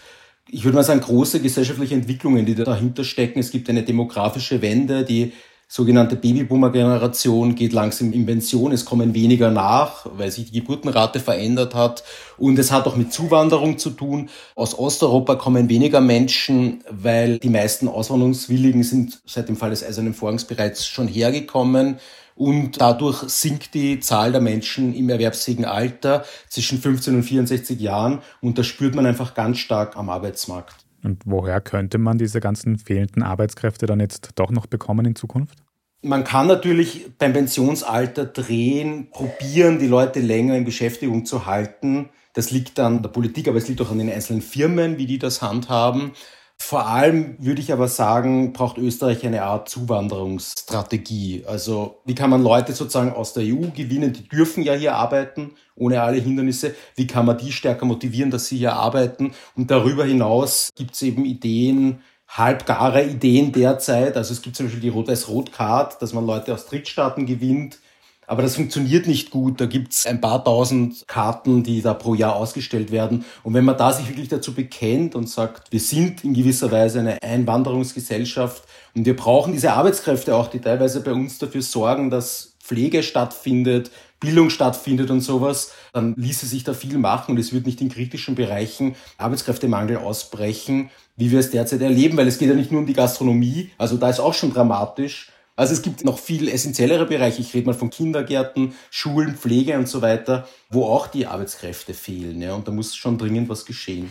ich 0.48 0.62
würde 0.62 0.76
mal 0.76 0.84
sagen, 0.84 1.00
große 1.00 1.40
gesellschaftliche 1.40 1.94
Entwicklungen, 1.94 2.46
die 2.46 2.54
dahinter 2.54 3.02
stecken. 3.02 3.40
Es 3.40 3.50
gibt 3.50 3.68
eine 3.68 3.82
demografische 3.82 4.62
Wende, 4.62 5.02
die 5.02 5.32
sogenannte 5.68 6.16
Babyboomer-Generation 6.16 7.54
geht 7.54 7.72
langsam 7.72 8.12
in 8.12 8.26
Pension, 8.26 8.72
es 8.72 8.84
kommen 8.84 9.14
weniger 9.14 9.50
nach, 9.50 10.06
weil 10.16 10.30
sich 10.30 10.50
die 10.50 10.60
Geburtenrate 10.60 11.20
verändert 11.20 11.74
hat. 11.74 12.04
Und 12.38 12.58
es 12.58 12.70
hat 12.70 12.86
auch 12.86 12.96
mit 12.96 13.12
Zuwanderung 13.12 13.78
zu 13.78 13.90
tun. 13.90 14.28
Aus 14.54 14.78
Osteuropa 14.78 15.36
kommen 15.36 15.68
weniger 15.68 16.00
Menschen, 16.00 16.84
weil 16.90 17.38
die 17.38 17.48
meisten 17.48 17.88
Auswanderungswilligen 17.88 18.82
sind 18.82 19.20
seit 19.26 19.48
dem 19.48 19.56
Fall 19.56 19.70
des 19.70 19.84
Eisernen 19.84 20.14
Vorhangs 20.14 20.44
bereits 20.44 20.86
schon 20.86 21.08
hergekommen. 21.08 21.96
Und 22.36 22.80
dadurch 22.80 23.22
sinkt 23.28 23.74
die 23.74 24.00
Zahl 24.00 24.32
der 24.32 24.40
Menschen 24.40 24.94
im 24.94 25.08
erwerbsfähigen 25.08 25.64
Alter 25.64 26.24
zwischen 26.48 26.80
15 26.80 27.14
und 27.14 27.22
64 27.22 27.80
Jahren. 27.80 28.22
Und 28.40 28.58
das 28.58 28.66
spürt 28.66 28.94
man 28.94 29.06
einfach 29.06 29.34
ganz 29.34 29.58
stark 29.58 29.96
am 29.96 30.10
Arbeitsmarkt. 30.10 30.74
Und 31.04 31.22
woher 31.26 31.60
könnte 31.60 31.98
man 31.98 32.18
diese 32.18 32.40
ganzen 32.40 32.78
fehlenden 32.78 33.22
Arbeitskräfte 33.22 33.86
dann 33.86 34.00
jetzt 34.00 34.30
doch 34.36 34.50
noch 34.50 34.66
bekommen 34.66 35.04
in 35.06 35.14
Zukunft? 35.14 35.58
Man 36.02 36.24
kann 36.24 36.46
natürlich 36.46 37.06
beim 37.18 37.32
Pensionsalter 37.32 38.26
drehen, 38.26 39.08
probieren, 39.10 39.78
die 39.78 39.86
Leute 39.86 40.20
länger 40.20 40.56
in 40.56 40.64
Beschäftigung 40.64 41.24
zu 41.24 41.46
halten. 41.46 42.10
Das 42.34 42.50
liegt 42.50 42.78
an 42.80 43.02
der 43.02 43.10
Politik, 43.10 43.48
aber 43.48 43.58
es 43.58 43.68
liegt 43.68 43.80
auch 43.80 43.90
an 43.90 43.98
den 43.98 44.10
einzelnen 44.10 44.42
Firmen, 44.42 44.98
wie 44.98 45.06
die 45.06 45.18
das 45.18 45.40
handhaben. 45.40 46.12
Vor 46.58 46.86
allem 46.86 47.36
würde 47.38 47.60
ich 47.60 47.72
aber 47.72 47.88
sagen, 47.88 48.52
braucht 48.52 48.78
Österreich 48.78 49.24
eine 49.26 49.42
Art 49.42 49.68
Zuwanderungsstrategie. 49.68 51.44
Also 51.46 52.00
wie 52.04 52.14
kann 52.14 52.30
man 52.30 52.42
Leute 52.42 52.72
sozusagen 52.72 53.12
aus 53.12 53.32
der 53.34 53.44
EU 53.44 53.70
gewinnen, 53.74 54.12
die 54.12 54.26
dürfen 54.28 54.62
ja 54.62 54.72
hier 54.72 54.94
arbeiten, 54.94 55.52
ohne 55.76 56.00
alle 56.00 56.18
Hindernisse. 56.18 56.74
Wie 56.96 57.06
kann 57.06 57.26
man 57.26 57.38
die 57.38 57.52
stärker 57.52 57.84
motivieren, 57.84 58.30
dass 58.30 58.46
sie 58.46 58.56
hier 58.56 58.74
arbeiten? 58.74 59.34
Und 59.56 59.70
darüber 59.70 60.04
hinaus 60.04 60.70
gibt 60.74 60.94
es 60.94 61.02
eben 61.02 61.24
Ideen, 61.24 62.00
halbgare 62.28 63.04
Ideen 63.04 63.52
derzeit. 63.52 64.16
Also 64.16 64.32
es 64.32 64.42
gibt 64.42 64.56
zum 64.56 64.66
Beispiel 64.66 64.82
die 64.82 64.88
Rot-Weiß-Rot-Card, 64.88 66.00
dass 66.00 66.12
man 66.12 66.26
Leute 66.26 66.54
aus 66.54 66.66
Drittstaaten 66.66 67.26
gewinnt 67.26 67.78
aber 68.26 68.42
das 68.42 68.56
funktioniert 68.56 69.06
nicht 69.06 69.30
gut. 69.30 69.60
Da 69.60 69.66
gibt's 69.66 70.06
ein 70.06 70.20
paar 70.20 70.44
tausend 70.44 71.06
Karten, 71.06 71.62
die 71.62 71.82
da 71.82 71.94
pro 71.94 72.14
Jahr 72.14 72.36
ausgestellt 72.36 72.90
werden. 72.90 73.24
Und 73.42 73.54
wenn 73.54 73.64
man 73.64 73.76
da 73.76 73.92
sich 73.92 74.08
wirklich 74.08 74.28
dazu 74.28 74.54
bekennt 74.54 75.14
und 75.14 75.28
sagt, 75.28 75.72
wir 75.72 75.80
sind 75.80 76.24
in 76.24 76.34
gewisser 76.34 76.70
Weise 76.70 77.00
eine 77.00 77.22
Einwanderungsgesellschaft 77.22 78.64
und 78.94 79.06
wir 79.06 79.16
brauchen 79.16 79.52
diese 79.52 79.72
Arbeitskräfte 79.72 80.34
auch, 80.34 80.48
die 80.48 80.60
teilweise 80.60 81.00
bei 81.00 81.12
uns 81.12 81.38
dafür 81.38 81.62
sorgen, 81.62 82.10
dass 82.10 82.54
Pflege 82.60 83.02
stattfindet, 83.02 83.90
Bildung 84.20 84.48
stattfindet 84.48 85.10
und 85.10 85.20
sowas, 85.20 85.72
dann 85.92 86.14
ließe 86.16 86.46
sich 86.46 86.64
da 86.64 86.72
viel 86.72 86.96
machen 86.96 87.32
und 87.32 87.38
es 87.38 87.52
wird 87.52 87.66
nicht 87.66 87.80
in 87.82 87.90
kritischen 87.90 88.34
Bereichen 88.34 88.96
Arbeitskräftemangel 89.18 89.98
ausbrechen, 89.98 90.88
wie 91.16 91.30
wir 91.30 91.40
es 91.40 91.50
derzeit 91.50 91.82
erleben, 91.82 92.16
weil 92.16 92.26
es 92.26 92.38
geht 92.38 92.48
ja 92.48 92.54
nicht 92.54 92.72
nur 92.72 92.80
um 92.80 92.86
die 92.86 92.94
Gastronomie, 92.94 93.70
also 93.76 93.98
da 93.98 94.08
ist 94.08 94.20
auch 94.20 94.32
schon 94.32 94.52
dramatisch, 94.52 95.30
also 95.56 95.72
es 95.72 95.82
gibt 95.82 96.04
noch 96.04 96.18
viel 96.18 96.48
essentiellere 96.48 97.06
Bereiche. 97.06 97.40
Ich 97.40 97.54
rede 97.54 97.66
mal 97.66 97.74
von 97.74 97.90
Kindergärten, 97.90 98.74
Schulen, 98.90 99.36
Pflege 99.36 99.78
und 99.78 99.88
so 99.88 100.02
weiter, 100.02 100.48
wo 100.68 100.84
auch 100.84 101.06
die 101.06 101.26
Arbeitskräfte 101.26 101.94
fehlen. 101.94 102.42
Ja, 102.42 102.54
und 102.54 102.66
da 102.66 102.72
muss 102.72 102.96
schon 102.96 103.18
dringend 103.18 103.48
was 103.48 103.64
geschehen. 103.64 104.10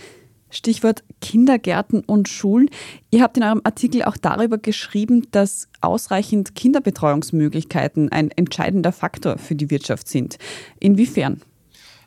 Stichwort 0.49 1.03
Kindergärten 1.19 2.01
und 2.05 2.29
Schulen. 2.29 2.69
Ihr 3.11 3.23
habt 3.23 3.37
in 3.37 3.43
eurem 3.43 3.61
Artikel 3.63 4.03
auch 4.03 4.17
darüber 4.17 4.57
geschrieben, 4.57 5.27
dass 5.31 5.67
ausreichend 5.81 6.55
Kinderbetreuungsmöglichkeiten 6.55 8.11
ein 8.11 8.29
entscheidender 8.31 8.91
Faktor 8.91 9.37
für 9.37 9.55
die 9.55 9.69
Wirtschaft 9.69 10.07
sind. 10.07 10.37
Inwiefern? 10.79 11.41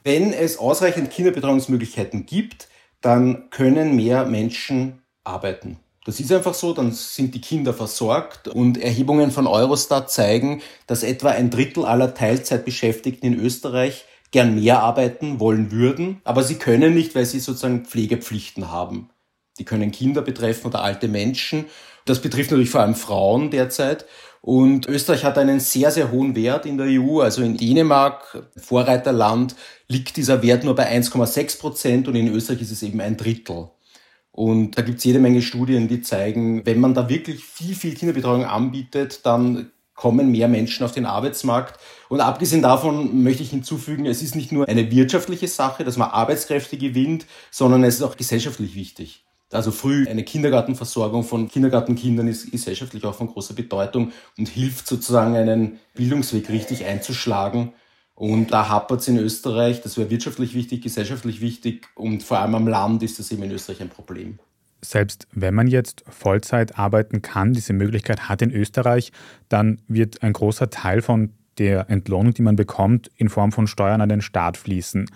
Wenn 0.04 0.32
es 0.32 0.58
ausreichend 0.58 1.10
Kinderbetreuungsmöglichkeiten 1.10 2.24
gibt, 2.24 2.68
dann 3.00 3.50
können 3.50 3.96
mehr 3.96 4.24
Menschen 4.24 5.02
arbeiten. 5.24 5.78
Das 6.06 6.20
ist 6.20 6.30
einfach 6.30 6.54
so, 6.54 6.72
dann 6.72 6.92
sind 6.92 7.34
die 7.34 7.40
Kinder 7.40 7.74
versorgt 7.74 8.46
und 8.46 8.78
Erhebungen 8.78 9.32
von 9.32 9.48
Eurostat 9.48 10.08
zeigen, 10.08 10.62
dass 10.86 11.02
etwa 11.02 11.30
ein 11.30 11.50
Drittel 11.50 11.84
aller 11.84 12.14
Teilzeitbeschäftigten 12.14 13.34
in 13.34 13.40
Österreich 13.40 14.04
gern 14.30 14.54
mehr 14.54 14.82
arbeiten 14.82 15.40
wollen 15.40 15.72
würden, 15.72 16.20
aber 16.22 16.44
sie 16.44 16.54
können 16.54 16.94
nicht, 16.94 17.16
weil 17.16 17.26
sie 17.26 17.40
sozusagen 17.40 17.86
Pflegepflichten 17.86 18.70
haben. 18.70 19.10
Die 19.58 19.64
können 19.64 19.90
Kinder 19.90 20.22
betreffen 20.22 20.68
oder 20.68 20.82
alte 20.82 21.08
Menschen. 21.08 21.64
Das 22.04 22.20
betrifft 22.22 22.52
natürlich 22.52 22.70
vor 22.70 22.82
allem 22.82 22.94
Frauen 22.94 23.50
derzeit. 23.50 24.06
Und 24.42 24.86
Österreich 24.86 25.24
hat 25.24 25.38
einen 25.38 25.58
sehr, 25.58 25.90
sehr 25.90 26.12
hohen 26.12 26.36
Wert 26.36 26.66
in 26.66 26.78
der 26.78 26.86
EU. 26.86 27.20
Also 27.20 27.42
in 27.42 27.56
Dänemark, 27.56 28.46
Vorreiterland, 28.56 29.56
liegt 29.88 30.16
dieser 30.16 30.40
Wert 30.42 30.62
nur 30.62 30.76
bei 30.76 30.88
1,6 30.88 31.58
Prozent 31.58 32.06
und 32.06 32.14
in 32.14 32.32
Österreich 32.32 32.62
ist 32.62 32.70
es 32.70 32.84
eben 32.84 33.00
ein 33.00 33.16
Drittel. 33.16 33.70
Und 34.36 34.76
da 34.76 34.82
gibt 34.82 34.98
es 34.98 35.04
jede 35.04 35.18
Menge 35.18 35.40
Studien, 35.40 35.88
die 35.88 36.02
zeigen, 36.02 36.64
wenn 36.66 36.78
man 36.78 36.92
da 36.92 37.08
wirklich 37.08 37.42
viel, 37.42 37.74
viel 37.74 37.94
Kinderbetreuung 37.94 38.44
anbietet, 38.44 39.24
dann 39.24 39.70
kommen 39.94 40.30
mehr 40.30 40.46
Menschen 40.46 40.84
auf 40.84 40.92
den 40.92 41.06
Arbeitsmarkt. 41.06 41.80
Und 42.10 42.20
abgesehen 42.20 42.60
davon 42.60 43.22
möchte 43.22 43.42
ich 43.42 43.48
hinzufügen, 43.48 44.04
es 44.04 44.20
ist 44.20 44.36
nicht 44.36 44.52
nur 44.52 44.68
eine 44.68 44.90
wirtschaftliche 44.90 45.48
Sache, 45.48 45.84
dass 45.84 45.96
man 45.96 46.10
Arbeitskräfte 46.10 46.76
gewinnt, 46.76 47.24
sondern 47.50 47.82
es 47.82 47.94
ist 47.94 48.02
auch 48.02 48.18
gesellschaftlich 48.18 48.74
wichtig. 48.74 49.24
Also 49.50 49.70
früh 49.70 50.06
eine 50.06 50.22
Kindergartenversorgung 50.22 51.24
von 51.24 51.48
Kindergartenkindern 51.48 52.28
ist 52.28 52.50
gesellschaftlich 52.50 53.06
auch 53.06 53.14
von 53.14 53.28
großer 53.28 53.54
Bedeutung 53.54 54.12
und 54.36 54.48
hilft 54.50 54.86
sozusagen 54.86 55.34
einen 55.34 55.78
Bildungsweg 55.94 56.50
richtig 56.50 56.84
einzuschlagen. 56.84 57.72
Und 58.16 58.50
da 58.50 58.70
hapert 58.70 59.02
es 59.02 59.08
in 59.08 59.18
Österreich, 59.18 59.82
das 59.82 59.98
wäre 59.98 60.08
wirtschaftlich 60.08 60.54
wichtig, 60.54 60.82
gesellschaftlich 60.82 61.42
wichtig 61.42 61.86
und 61.94 62.22
vor 62.22 62.38
allem 62.38 62.54
am 62.54 62.66
Land 62.66 63.02
ist 63.02 63.18
das 63.18 63.30
eben 63.30 63.42
in 63.42 63.50
Österreich 63.50 63.82
ein 63.82 63.90
Problem. 63.90 64.38
Selbst 64.80 65.28
wenn 65.32 65.54
man 65.54 65.66
jetzt 65.66 66.02
Vollzeit 66.08 66.78
arbeiten 66.78 67.20
kann, 67.20 67.52
diese 67.52 67.74
Möglichkeit 67.74 68.28
hat 68.30 68.40
in 68.40 68.50
Österreich, 68.52 69.12
dann 69.50 69.82
wird 69.86 70.22
ein 70.22 70.32
großer 70.32 70.70
Teil 70.70 71.02
von 71.02 71.34
der 71.58 71.90
Entlohnung, 71.90 72.32
die 72.32 72.42
man 72.42 72.56
bekommt, 72.56 73.10
in 73.16 73.28
Form 73.28 73.52
von 73.52 73.66
Steuern 73.66 74.00
an 74.00 74.08
den 74.08 74.22
Staat 74.22 74.56
fließen. 74.56 75.10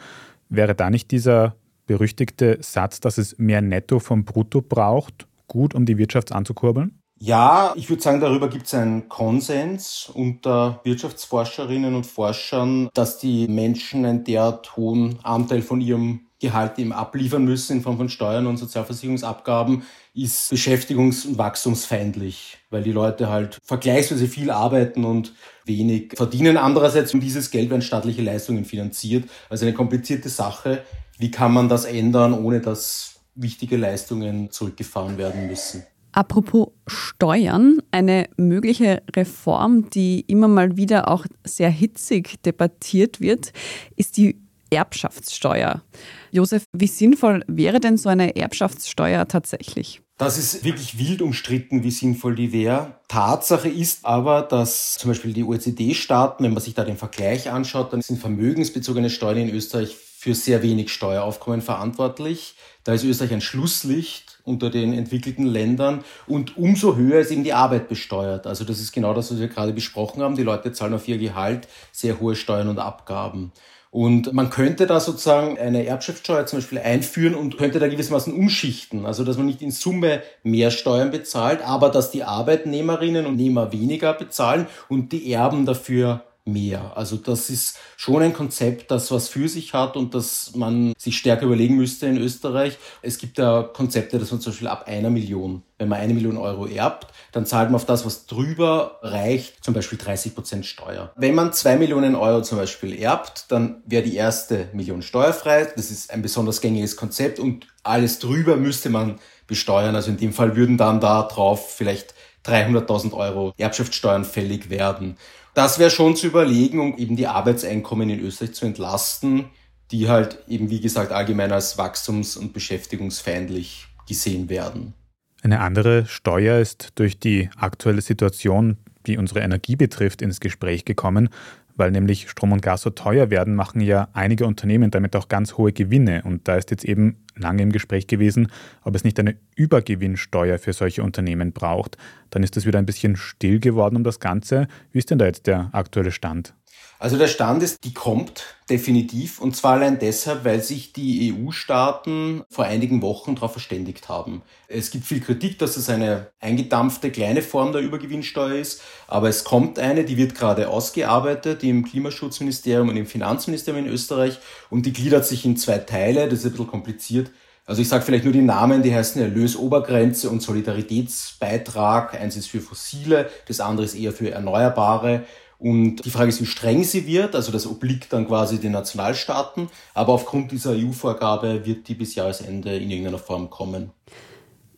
Wäre 0.50 0.74
da 0.74 0.90
nicht 0.90 1.10
dieser 1.10 1.56
berüchtigte 1.86 2.58
Satz, 2.60 3.00
dass 3.00 3.16
es 3.16 3.38
mehr 3.38 3.62
Netto 3.62 3.98
vom 3.98 4.24
Brutto 4.24 4.60
braucht, 4.60 5.26
gut, 5.48 5.74
um 5.74 5.86
die 5.86 5.96
Wirtschaft 5.96 6.32
anzukurbeln? 6.32 6.99
Ja, 7.22 7.74
ich 7.76 7.90
würde 7.90 8.02
sagen, 8.02 8.18
darüber 8.18 8.48
gibt 8.48 8.64
es 8.64 8.72
einen 8.72 9.10
Konsens 9.10 10.10
unter 10.14 10.80
Wirtschaftsforscherinnen 10.84 11.94
und 11.94 12.06
Forschern, 12.06 12.88
dass 12.94 13.18
die 13.18 13.46
Menschen 13.46 14.06
einen 14.06 14.24
derart 14.24 14.74
hohen 14.74 15.18
Anteil 15.22 15.60
von 15.60 15.82
ihrem 15.82 16.28
Gehalt 16.40 16.78
eben 16.78 16.94
abliefern 16.94 17.44
müssen 17.44 17.76
in 17.76 17.82
Form 17.82 17.98
von 17.98 18.08
Steuern 18.08 18.46
und 18.46 18.56
Sozialversicherungsabgaben, 18.56 19.82
ist 20.14 20.50
beschäftigungs- 20.50 21.26
und 21.26 21.36
wachstumsfeindlich, 21.36 22.56
weil 22.70 22.82
die 22.82 22.92
Leute 22.92 23.28
halt 23.28 23.58
vergleichsweise 23.62 24.26
viel 24.26 24.50
arbeiten 24.50 25.04
und 25.04 25.34
wenig 25.66 26.14
verdienen. 26.16 26.56
Andererseits, 26.56 27.12
um 27.12 27.20
dieses 27.20 27.50
Geld 27.50 27.68
werden 27.68 27.82
staatliche 27.82 28.22
Leistungen 28.22 28.64
finanziert. 28.64 29.28
Also 29.50 29.66
eine 29.66 29.74
komplizierte 29.74 30.30
Sache. 30.30 30.84
Wie 31.18 31.30
kann 31.30 31.52
man 31.52 31.68
das 31.68 31.84
ändern, 31.84 32.32
ohne 32.32 32.62
dass 32.62 33.20
wichtige 33.34 33.76
Leistungen 33.76 34.50
zurückgefahren 34.50 35.18
werden 35.18 35.48
müssen? 35.48 35.84
Apropos 36.12 36.68
Steuern, 36.86 37.80
eine 37.90 38.28
mögliche 38.36 39.02
Reform, 39.14 39.90
die 39.90 40.20
immer 40.26 40.48
mal 40.48 40.76
wieder 40.76 41.08
auch 41.08 41.24
sehr 41.44 41.70
hitzig 41.70 42.42
debattiert 42.42 43.20
wird, 43.20 43.52
ist 43.96 44.16
die 44.16 44.40
Erbschaftssteuer. 44.70 45.82
Josef, 46.30 46.64
wie 46.72 46.86
sinnvoll 46.86 47.44
wäre 47.48 47.80
denn 47.80 47.96
so 47.96 48.08
eine 48.08 48.36
Erbschaftssteuer 48.36 49.26
tatsächlich? 49.26 50.00
Das 50.16 50.38
ist 50.38 50.64
wirklich 50.64 50.98
wild 50.98 51.22
umstritten, 51.22 51.82
wie 51.82 51.90
sinnvoll 51.90 52.34
die 52.34 52.52
wäre. 52.52 53.00
Tatsache 53.08 53.68
ist 53.68 54.04
aber, 54.04 54.42
dass 54.42 54.94
zum 54.94 55.10
Beispiel 55.10 55.32
die 55.32 55.44
OECD-Staaten, 55.44 56.44
wenn 56.44 56.52
man 56.52 56.62
sich 56.62 56.74
da 56.74 56.84
den 56.84 56.98
Vergleich 56.98 57.50
anschaut, 57.50 57.92
dann 57.92 58.02
sind 58.02 58.20
vermögensbezogene 58.20 59.10
Steuern 59.10 59.38
in 59.38 59.54
Österreich 59.54 59.96
für 59.96 60.34
sehr 60.34 60.62
wenig 60.62 60.92
Steueraufkommen 60.92 61.62
verantwortlich. 61.62 62.54
Da 62.84 62.92
ist 62.92 63.04
Österreich 63.04 63.32
ein 63.32 63.40
Schlusslicht 63.40 64.29
unter 64.44 64.70
den 64.70 64.92
entwickelten 64.92 65.46
Ländern 65.46 66.04
und 66.26 66.56
umso 66.56 66.96
höher 66.96 67.20
ist 67.20 67.30
eben 67.30 67.44
die 67.44 67.52
Arbeit 67.52 67.88
besteuert. 67.88 68.46
Also 68.46 68.64
das 68.64 68.80
ist 68.80 68.92
genau 68.92 69.14
das, 69.14 69.30
was 69.30 69.40
wir 69.40 69.48
gerade 69.48 69.72
besprochen 69.72 70.22
haben. 70.22 70.36
Die 70.36 70.42
Leute 70.42 70.72
zahlen 70.72 70.94
auf 70.94 71.08
ihr 71.08 71.18
Gehalt 71.18 71.68
sehr 71.92 72.20
hohe 72.20 72.36
Steuern 72.36 72.68
und 72.68 72.78
Abgaben. 72.78 73.52
Und 73.92 74.32
man 74.32 74.50
könnte 74.50 74.86
da 74.86 75.00
sozusagen 75.00 75.58
eine 75.58 75.84
Erbschaftssteuer 75.84 76.46
zum 76.46 76.60
Beispiel 76.60 76.78
einführen 76.78 77.34
und 77.34 77.58
könnte 77.58 77.80
da 77.80 77.88
gewissermaßen 77.88 78.32
umschichten. 78.32 79.04
Also 79.04 79.24
dass 79.24 79.36
man 79.36 79.46
nicht 79.46 79.62
in 79.62 79.72
Summe 79.72 80.22
mehr 80.44 80.70
Steuern 80.70 81.10
bezahlt, 81.10 81.60
aber 81.62 81.88
dass 81.88 82.12
die 82.12 82.22
Arbeitnehmerinnen 82.22 83.26
und 83.26 83.36
Nehmer 83.36 83.72
weniger 83.72 84.14
bezahlen 84.14 84.66
und 84.88 85.10
die 85.10 85.32
Erben 85.32 85.66
dafür 85.66 86.24
mehr. 86.44 86.96
Also 86.96 87.16
das 87.16 87.50
ist 87.50 87.78
schon 87.96 88.22
ein 88.22 88.32
Konzept, 88.32 88.90
das 88.90 89.10
was 89.10 89.28
für 89.28 89.48
sich 89.48 89.74
hat 89.74 89.96
und 89.96 90.14
das 90.14 90.52
man 90.54 90.92
sich 90.98 91.16
stärker 91.18 91.46
überlegen 91.46 91.76
müsste 91.76 92.06
in 92.06 92.16
Österreich. 92.16 92.78
Es 93.02 93.18
gibt 93.18 93.38
ja 93.38 93.62
Konzepte, 93.62 94.18
dass 94.18 94.30
man 94.30 94.40
zum 94.40 94.52
Beispiel 94.52 94.68
ab 94.68 94.84
einer 94.86 95.10
Million, 95.10 95.62
wenn 95.78 95.88
man 95.88 96.00
eine 96.00 96.14
Million 96.14 96.36
Euro 96.36 96.66
erbt, 96.66 97.08
dann 97.32 97.46
zahlt 97.46 97.68
man 97.68 97.76
auf 97.76 97.84
das, 97.84 98.04
was 98.04 98.26
drüber 98.26 98.98
reicht, 99.02 99.62
zum 99.62 99.74
Beispiel 99.74 99.98
30 99.98 100.34
Prozent 100.34 100.66
Steuer. 100.66 101.12
Wenn 101.16 101.34
man 101.34 101.52
zwei 101.52 101.76
Millionen 101.76 102.14
Euro 102.14 102.42
zum 102.42 102.58
Beispiel 102.58 102.98
erbt, 103.00 103.46
dann 103.48 103.82
wäre 103.86 104.02
die 104.02 104.16
erste 104.16 104.68
Million 104.72 105.02
steuerfrei. 105.02 105.68
Das 105.76 105.90
ist 105.90 106.10
ein 106.10 106.22
besonders 106.22 106.60
gängiges 106.60 106.96
Konzept 106.96 107.38
und 107.38 107.66
alles 107.82 108.18
drüber 108.18 108.56
müsste 108.56 108.90
man 108.90 109.18
besteuern. 109.46 109.94
Also 109.94 110.10
in 110.10 110.16
dem 110.16 110.32
Fall 110.32 110.56
würden 110.56 110.76
dann 110.78 111.00
da 111.00 111.22
drauf 111.22 111.74
vielleicht 111.76 112.14
300.000 112.46 113.12
Euro 113.12 113.52
Erbschaftssteuern 113.58 114.24
fällig 114.24 114.70
werden. 114.70 115.16
Das 115.54 115.78
wäre 115.78 115.90
schon 115.90 116.16
zu 116.16 116.28
überlegen, 116.28 116.80
um 116.80 116.96
eben 116.96 117.16
die 117.16 117.26
Arbeitseinkommen 117.26 118.08
in 118.10 118.20
Österreich 118.20 118.52
zu 118.54 118.66
entlasten, 118.66 119.46
die 119.90 120.08
halt 120.08 120.38
eben, 120.46 120.70
wie 120.70 120.80
gesagt, 120.80 121.12
allgemein 121.12 121.50
als 121.52 121.76
wachstums- 121.76 122.36
und 122.36 122.52
beschäftigungsfeindlich 122.52 123.88
gesehen 124.06 124.48
werden. 124.48 124.94
Eine 125.42 125.60
andere 125.60 126.06
Steuer 126.06 126.58
ist 126.58 126.90
durch 126.96 127.18
die 127.18 127.48
aktuelle 127.56 128.02
Situation, 128.02 128.76
die 129.06 129.16
unsere 129.16 129.40
Energie 129.40 129.76
betrifft, 129.76 130.22
ins 130.22 130.40
Gespräch 130.40 130.84
gekommen. 130.84 131.30
Weil 131.76 131.92
nämlich 131.92 132.28
Strom 132.28 132.52
und 132.52 132.60
Gas 132.60 132.82
so 132.82 132.90
teuer 132.90 133.30
werden, 133.30 133.54
machen 133.54 133.80
ja 133.80 134.08
einige 134.12 134.46
Unternehmen 134.46 134.90
damit 134.90 135.16
auch 135.16 135.28
ganz 135.28 135.54
hohe 135.56 135.72
Gewinne. 135.72 136.22
Und 136.24 136.46
da 136.46 136.56
ist 136.56 136.70
jetzt 136.70 136.84
eben 136.84 137.24
lange 137.40 137.62
im 137.62 137.72
Gespräch 137.72 138.06
gewesen, 138.06 138.48
ob 138.82 138.94
es 138.94 139.04
nicht 139.04 139.18
eine 139.18 139.36
Übergewinnsteuer 139.56 140.58
für 140.58 140.72
solche 140.72 141.02
Unternehmen 141.02 141.52
braucht. 141.52 141.96
Dann 142.30 142.42
ist 142.42 142.56
es 142.56 142.66
wieder 142.66 142.78
ein 142.78 142.86
bisschen 142.86 143.16
still 143.16 143.60
geworden 143.60 143.96
um 143.96 144.04
das 144.04 144.20
Ganze. 144.20 144.68
Wie 144.92 144.98
ist 144.98 145.10
denn 145.10 145.18
da 145.18 145.26
jetzt 145.26 145.46
der 145.46 145.70
aktuelle 145.72 146.12
Stand? 146.12 146.54
Also 147.00 147.16
der 147.16 147.28
Stand 147.28 147.62
ist, 147.62 147.82
die 147.84 147.94
kommt 147.94 148.44
definitiv 148.68 149.40
und 149.40 149.56
zwar 149.56 149.72
allein 149.72 149.98
deshalb, 149.98 150.44
weil 150.44 150.62
sich 150.62 150.92
die 150.92 151.32
EU-Staaten 151.32 152.42
vor 152.50 152.66
einigen 152.66 153.00
Wochen 153.00 153.36
darauf 153.36 153.52
verständigt 153.52 154.10
haben. 154.10 154.42
Es 154.68 154.90
gibt 154.90 155.06
viel 155.06 155.20
Kritik, 155.20 155.58
dass 155.58 155.78
es 155.78 155.88
eine 155.88 156.26
eingedampfte 156.40 157.10
kleine 157.10 157.40
Form 157.40 157.72
der 157.72 157.80
Übergewinnsteuer 157.80 158.56
ist, 158.56 158.82
aber 159.08 159.30
es 159.30 159.44
kommt 159.44 159.78
eine, 159.78 160.04
die 160.04 160.18
wird 160.18 160.34
gerade 160.34 160.68
ausgearbeitet 160.68 161.64
im 161.64 161.86
Klimaschutzministerium 161.86 162.90
und 162.90 162.98
im 162.98 163.06
Finanzministerium 163.06 163.86
in 163.86 163.90
Österreich 163.90 164.38
und 164.68 164.84
die 164.84 164.92
gliedert 164.92 165.24
sich 165.24 165.46
in 165.46 165.56
zwei 165.56 165.78
Teile, 165.78 166.28
das 166.28 166.40
ist 166.40 166.44
ein 166.44 166.50
bisschen 166.50 166.66
kompliziert. 166.66 167.30
Also 167.64 167.80
ich 167.80 167.88
sage 167.88 168.04
vielleicht 168.04 168.24
nur 168.24 168.34
die 168.34 168.42
Namen, 168.42 168.82
die 168.82 168.94
heißen 168.94 169.22
Erlösobergrenze 169.22 170.28
und 170.28 170.42
Solidaritätsbeitrag. 170.42 172.20
Eins 172.20 172.36
ist 172.36 172.48
für 172.48 172.60
fossile, 172.60 173.30
das 173.46 173.60
andere 173.60 173.86
ist 173.86 173.94
eher 173.94 174.12
für 174.12 174.30
erneuerbare. 174.30 175.24
Und 175.60 176.06
die 176.06 176.10
Frage 176.10 176.30
ist, 176.30 176.40
wie 176.40 176.46
streng 176.46 176.84
sie 176.84 177.06
wird. 177.06 177.36
Also 177.36 177.52
das 177.52 177.66
obliegt 177.66 178.12
dann 178.14 178.26
quasi 178.26 178.58
den 178.58 178.72
Nationalstaaten. 178.72 179.68
Aber 179.92 180.14
aufgrund 180.14 180.50
dieser 180.52 180.72
EU-Vorgabe 180.72 181.66
wird 181.66 181.86
die 181.86 181.94
bis 181.94 182.14
Jahresende 182.14 182.76
in 182.76 182.90
irgendeiner 182.90 183.18
Form 183.18 183.50
kommen. 183.50 183.90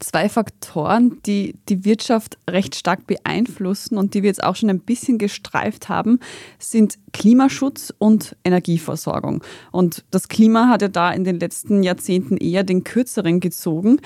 Zwei 0.01 0.29
Faktoren, 0.29 1.21
die 1.25 1.55
die 1.69 1.85
Wirtschaft 1.85 2.37
recht 2.51 2.75
stark 2.75 3.07
beeinflussen 3.07 3.97
und 3.97 4.15
die 4.15 4.25
wir 4.25 4.29
jetzt 4.31 4.43
auch 4.43 4.57
schon 4.57 4.69
ein 4.69 4.81
bisschen 4.81 5.17
gestreift 5.19 5.89
haben, 5.89 6.19
sind 6.59 6.99
Klimaschutz 7.13 7.95
und 7.99 8.35
Energieversorgung. 8.43 9.45
Und 9.71 10.05
das 10.11 10.27
Klima 10.27 10.69
hat 10.69 10.83
ja 10.83 10.89
da 10.89 11.13
in 11.13 11.23
den 11.23 11.39
letzten 11.39 11.85
Jahrzehnten 11.85 12.37
eher 12.37 12.65
den 12.65 12.83
kürzeren 12.83 13.39
gezogen. 13.39 14.01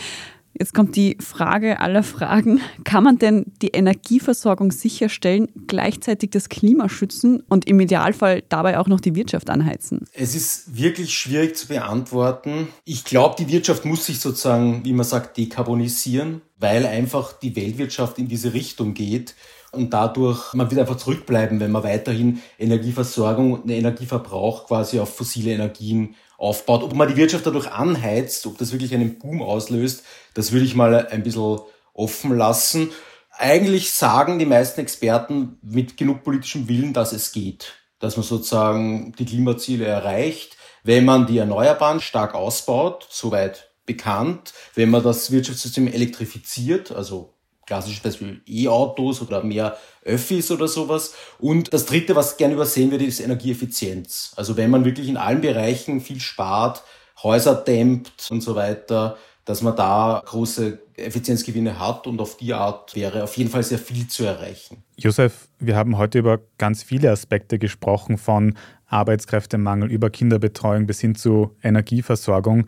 Jetzt 0.58 0.72
kommt 0.72 0.96
die 0.96 1.18
Frage 1.20 1.80
aller 1.80 2.02
Fragen. 2.02 2.60
Kann 2.84 3.04
man 3.04 3.18
denn 3.18 3.52
die 3.60 3.68
Energieversorgung 3.68 4.72
sicherstellen, 4.72 5.48
gleichzeitig 5.66 6.30
das 6.30 6.48
Klima 6.48 6.88
schützen 6.88 7.42
und 7.48 7.66
im 7.68 7.78
Idealfall 7.80 8.42
dabei 8.48 8.78
auch 8.78 8.86
noch 8.86 9.00
die 9.00 9.14
Wirtschaft 9.14 9.50
anheizen? 9.50 10.06
Es 10.12 10.34
ist 10.34 10.76
wirklich 10.76 11.16
schwierig 11.16 11.56
zu 11.56 11.68
beantworten. 11.68 12.68
Ich 12.84 13.04
glaube, 13.04 13.36
die 13.38 13.52
Wirtschaft 13.52 13.84
muss 13.84 14.06
sich 14.06 14.20
sozusagen, 14.20 14.84
wie 14.84 14.94
man 14.94 15.04
sagt, 15.04 15.36
dekarbonisieren, 15.36 16.40
weil 16.58 16.86
einfach 16.86 17.34
die 17.34 17.54
Weltwirtschaft 17.54 18.18
in 18.18 18.28
diese 18.28 18.54
Richtung 18.54 18.94
geht. 18.94 19.34
Und 19.72 19.92
dadurch, 19.92 20.54
man 20.54 20.70
wird 20.70 20.80
einfach 20.80 20.96
zurückbleiben, 20.96 21.60
wenn 21.60 21.70
man 21.70 21.82
weiterhin 21.82 22.40
Energieversorgung 22.58 23.52
und 23.52 23.70
Energieverbrauch 23.70 24.66
quasi 24.66 24.98
auf 25.00 25.14
fossile 25.14 25.52
Energien 25.52 26.14
aufbaut. 26.38 26.82
Ob 26.82 26.94
man 26.94 27.08
die 27.08 27.16
Wirtschaft 27.16 27.46
dadurch 27.46 27.70
anheizt, 27.70 28.46
ob 28.46 28.58
das 28.58 28.72
wirklich 28.72 28.94
einen 28.94 29.18
Boom 29.18 29.42
auslöst, 29.42 30.04
das 30.34 30.52
würde 30.52 30.66
ich 30.66 30.74
mal 30.74 31.06
ein 31.08 31.22
bisschen 31.22 31.60
offen 31.94 32.36
lassen. 32.36 32.90
Eigentlich 33.30 33.92
sagen 33.92 34.38
die 34.38 34.46
meisten 34.46 34.80
Experten 34.80 35.58
mit 35.62 35.96
genug 35.96 36.24
politischem 36.24 36.68
Willen, 36.68 36.92
dass 36.92 37.12
es 37.12 37.32
geht, 37.32 37.74
dass 37.98 38.16
man 38.16 38.24
sozusagen 38.24 39.12
die 39.18 39.26
Klimaziele 39.26 39.86
erreicht, 39.86 40.56
wenn 40.84 41.04
man 41.04 41.26
die 41.26 41.38
Erneuerbaren 41.38 42.00
stark 42.00 42.34
ausbaut, 42.34 43.06
soweit 43.10 43.70
bekannt, 43.84 44.52
wenn 44.74 44.90
man 44.90 45.02
das 45.02 45.30
Wirtschaftssystem 45.30 45.86
elektrifiziert, 45.86 46.92
also 46.92 47.35
klassisches 47.66 48.00
Beispiel 48.00 48.40
E-Autos 48.46 49.20
oder 49.20 49.42
mehr 49.42 49.76
Öffis 50.04 50.50
oder 50.50 50.68
sowas. 50.68 51.14
Und 51.38 51.72
das 51.72 51.86
Dritte, 51.86 52.16
was 52.16 52.36
gerne 52.36 52.54
übersehen 52.54 52.90
wird, 52.90 53.02
ist 53.02 53.20
Energieeffizienz. 53.20 54.32
Also 54.36 54.56
wenn 54.56 54.70
man 54.70 54.84
wirklich 54.84 55.08
in 55.08 55.16
allen 55.16 55.40
Bereichen 55.40 56.00
viel 56.00 56.20
spart, 56.20 56.82
Häuser 57.22 57.54
dämmt 57.54 58.12
und 58.30 58.42
so 58.42 58.54
weiter, 58.54 59.16
dass 59.46 59.62
man 59.62 59.76
da 59.76 60.22
große 60.26 60.78
Effizienzgewinne 60.96 61.78
hat 61.78 62.06
und 62.06 62.20
auf 62.20 62.36
die 62.36 62.52
Art 62.52 62.94
wäre 62.94 63.22
auf 63.24 63.36
jeden 63.36 63.50
Fall 63.50 63.62
sehr 63.62 63.78
viel 63.78 64.08
zu 64.08 64.24
erreichen. 64.24 64.82
Josef, 64.96 65.48
wir 65.58 65.76
haben 65.76 65.98
heute 65.98 66.18
über 66.18 66.40
ganz 66.58 66.82
viele 66.82 67.10
Aspekte 67.10 67.58
gesprochen, 67.58 68.18
von 68.18 68.56
Arbeitskräftemangel 68.86 69.90
über 69.90 70.10
Kinderbetreuung 70.10 70.86
bis 70.86 71.00
hin 71.00 71.14
zu 71.14 71.56
Energieversorgung. 71.62 72.66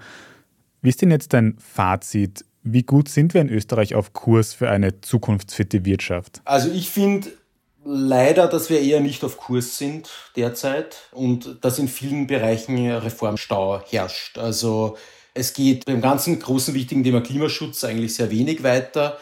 Wie 0.81 0.89
ist 0.89 1.03
denn 1.03 1.11
jetzt 1.11 1.33
dein 1.33 1.57
Fazit? 1.59 2.45
Wie 2.71 2.83
gut 2.83 3.09
sind 3.09 3.33
wir 3.33 3.41
in 3.41 3.49
Österreich 3.49 3.95
auf 3.95 4.13
Kurs 4.13 4.53
für 4.53 4.69
eine 4.69 5.01
zukunftsfitte 5.01 5.87
Wirtschaft? 5.87 6.43
Also 6.45 6.71
ich 6.71 6.91
finde 6.91 7.33
leider, 7.83 8.47
dass 8.47 8.69
wir 8.69 8.81
eher 8.81 9.01
nicht 9.01 9.25
auf 9.25 9.39
Kurs 9.39 9.79
sind 9.79 10.11
derzeit 10.37 11.09
und 11.13 11.65
dass 11.65 11.79
in 11.79 11.89
vielen 11.89 12.27
Bereichen 12.27 12.91
Reformstau 12.91 13.81
herrscht. 13.89 14.37
Also 14.37 14.99
es 15.33 15.55
geht 15.55 15.87
beim 15.87 16.03
ganzen 16.03 16.39
großen 16.39 16.75
wichtigen 16.75 17.03
Thema 17.03 17.23
Klimaschutz 17.23 17.85
eigentlich 17.85 18.15
sehr 18.15 18.31
wenig 18.31 18.63
weiter. 18.63 19.19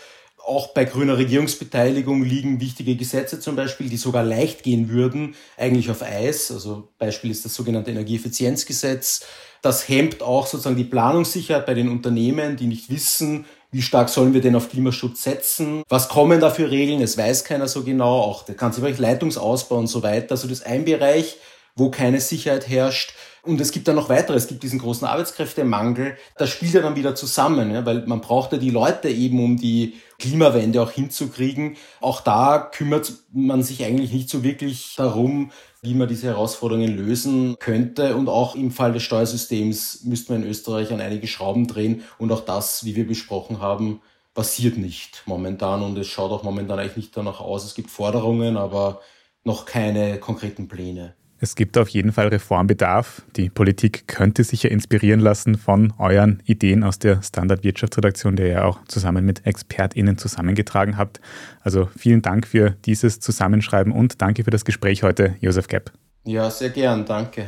Auch 0.47 0.69
bei 0.69 0.85
grüner 0.85 1.19
Regierungsbeteiligung 1.19 2.23
liegen 2.23 2.61
wichtige 2.61 2.95
Gesetze 2.95 3.41
zum 3.41 3.57
Beispiel, 3.57 3.88
die 3.88 3.97
sogar 3.97 4.23
leicht 4.23 4.62
gehen 4.62 4.88
würden, 4.88 5.35
eigentlich 5.57 5.91
auf 5.91 6.03
Eis. 6.03 6.53
Also 6.53 6.88
Beispiel 6.99 7.33
ist 7.33 7.45
das 7.45 7.55
sogenannte 7.55 7.91
Energieeffizienzgesetz. 7.91 9.26
Das 9.61 9.88
hemmt 9.88 10.23
auch 10.23 10.47
sozusagen 10.47 10.76
die 10.76 10.85
Planungssicherheit 10.85 11.67
bei 11.67 11.75
den 11.75 11.88
Unternehmen, 11.88 12.57
die 12.57 12.69
nicht 12.69 12.88
wissen, 12.91 13.47
wie 13.73 13.83
stark 13.83 14.09
sollen 14.09 14.33
wir 14.35 14.41
denn 14.41 14.55
auf 14.55 14.71
Klimaschutz 14.71 15.25
setzen? 15.25 15.83
Was 15.88 16.09
kommen 16.09 16.41
da 16.41 16.50
für 16.50 16.71
Regeln? 16.71 17.03
Es 17.03 17.19
weiß 17.19 17.43
keiner 17.43 17.67
so 17.67 17.83
genau. 17.83 18.21
Auch 18.21 18.45
der 18.45 18.55
ganze 18.55 18.81
Bereich 18.81 18.99
Leitungsausbau 18.99 19.76
und 19.76 19.88
so 19.88 20.05
weiter. 20.05 20.31
Also 20.31 20.49
das 20.49 20.61
ist 20.61 20.67
ein 20.67 20.85
Bereich, 20.85 21.37
wo 21.75 21.91
keine 21.91 22.21
Sicherheit 22.21 22.69
herrscht. 22.69 23.15
Und 23.47 23.61
es 23.61 23.71
gibt 23.71 23.87
dann 23.87 23.95
noch 23.95 24.09
weitere, 24.09 24.37
es 24.37 24.49
gibt 24.49 24.62
diesen 24.62 24.81
großen 24.81 25.07
Arbeitskräftemangel. 25.07 26.17
Das 26.37 26.50
spielt 26.50 26.75
ja 26.75 26.83
dann 26.83 26.97
wieder 26.97 27.15
zusammen, 27.15 27.71
ja, 27.71 27.87
weil 27.87 28.05
man 28.07 28.21
braucht 28.21 28.53
ja 28.53 28.59
die 28.59 28.71
Leute 28.71 29.09
eben, 29.09 29.43
um 29.43 29.57
die 29.57 29.95
Klimawende 30.19 30.83
auch 30.83 30.91
hinzukriegen. 30.91 31.76
Auch 32.00 32.21
da 32.21 32.59
kümmert 32.59 33.12
man 33.33 33.62
sich 33.62 33.85
eigentlich 33.85 34.12
nicht 34.12 34.29
so 34.29 34.43
wirklich 34.43 34.95
darum, 34.97 35.53
wie 35.83 35.95
man 35.95 36.09
diese 36.09 36.26
Herausforderungen 36.26 36.97
lösen 36.97 37.57
könnte. 37.61 38.17
Und 38.17 38.29
auch 38.29 38.57
im 38.57 38.73
Fall 38.73 38.93
des 38.93 39.05
Steuersystems 39.05 40.03
müsste 40.05 40.33
man 40.33 40.43
in 40.43 40.49
Österreich 40.49 40.93
an 40.93 41.00
einige 41.00 41.29
Schrauben 41.29 41.69
drehen. 41.69 42.03
Und 42.19 42.33
auch 42.33 42.45
das, 42.45 42.85
wie 42.85 42.97
wir 42.97 43.07
besprochen 43.07 43.61
haben, 43.61 44.00
passiert 44.35 44.76
nicht 44.76 45.23
momentan. 45.26 45.83
Und 45.83 45.97
es 45.99 46.09
schaut 46.09 46.33
auch 46.33 46.43
momentan 46.43 46.81
eigentlich 46.81 46.97
nicht 46.97 47.17
danach 47.17 47.41
aus. 47.41 47.65
Es 47.65 47.75
gibt 47.75 47.91
Forderungen, 47.91 48.57
aber 48.57 49.00
noch 49.45 49.67
keine 49.67 50.19
konkreten 50.19 50.67
Pläne. 50.67 51.15
Es 51.38 51.55
gibt 51.55 51.76
auf 51.76 51.88
jeden 51.88 52.12
Fall 52.12 52.28
Reformbedarf. 52.28 53.23
Die 53.37 53.50
Politik 53.50 54.09
könnte 54.09 54.43
sich 54.43 54.62
ja 54.62 54.71
inspirieren 54.71 55.21
lassen 55.21 55.57
von 55.57 55.93
euren 55.99 56.43
Ideen 56.47 56.83
aus 56.83 56.99
der 56.99 57.23
Standardwirtschaftsredaktion, 57.23 58.37
der 58.37 58.49
ihr 58.49 58.64
auch 58.64 58.83
zusammen 58.87 59.25
mit 59.25 59.47
ExpertInnen 59.47 60.16
zusammengetragen 60.16 60.97
habt. 60.97 61.21
Also 61.61 61.88
vielen 61.97 62.23
Dank 62.23 62.47
für 62.47 62.71
dieses 62.87 63.21
Zusammenschreiben 63.21 63.93
und 63.93 64.23
danke 64.23 64.45
für 64.45 64.50
das 64.50 64.64
Gespräch 64.64 65.02
heute, 65.02 65.37
Josef 65.40 65.69
Gepp. 65.69 65.93
Ja, 66.25 66.50
sehr 66.50 66.71
gern, 66.71 67.05
danke. 67.05 67.47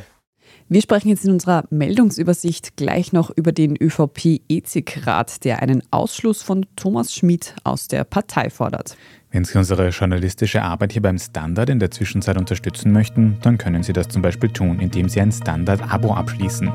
Wir 0.71 0.83
sprechen 0.83 1.09
jetzt 1.09 1.25
in 1.25 1.33
unserer 1.33 1.65
Meldungsübersicht 1.71 2.77
gleich 2.77 3.15
noch 3.15 3.31
über 3.35 3.53
den 3.53 3.75
ÖVP-Ethikrat, 3.75 5.43
der 5.45 5.63
einen 5.63 5.83
Ausschluss 5.91 6.43
von 6.43 6.67
Thomas 6.77 7.15
Schmid 7.15 7.55
aus 7.65 7.89
der 7.89 8.05
Partei 8.05 8.51
fordert. 8.51 8.95
Wenn 9.31 9.47
Sie 9.47 9.57
unsere 9.57 9.89
journalistische 9.89 10.63
Arbeit 10.63 10.93
hier 10.93 11.01
beim 11.01 11.17
Standard 11.17 11.71
in 11.71 11.79
der 11.79 11.91
Zwischenzeit 11.91 12.37
unterstützen 12.37 12.93
möchten, 12.93 13.39
dann 13.41 13.57
können 13.57 13.83
Sie 13.83 13.95
das 13.95 14.09
zum 14.09 14.21
Beispiel 14.21 14.51
tun, 14.51 14.79
indem 14.79 15.09
Sie 15.09 15.23
ein 15.23 15.33
Standard-Abo 15.33 16.13
abschließen. 16.13 16.71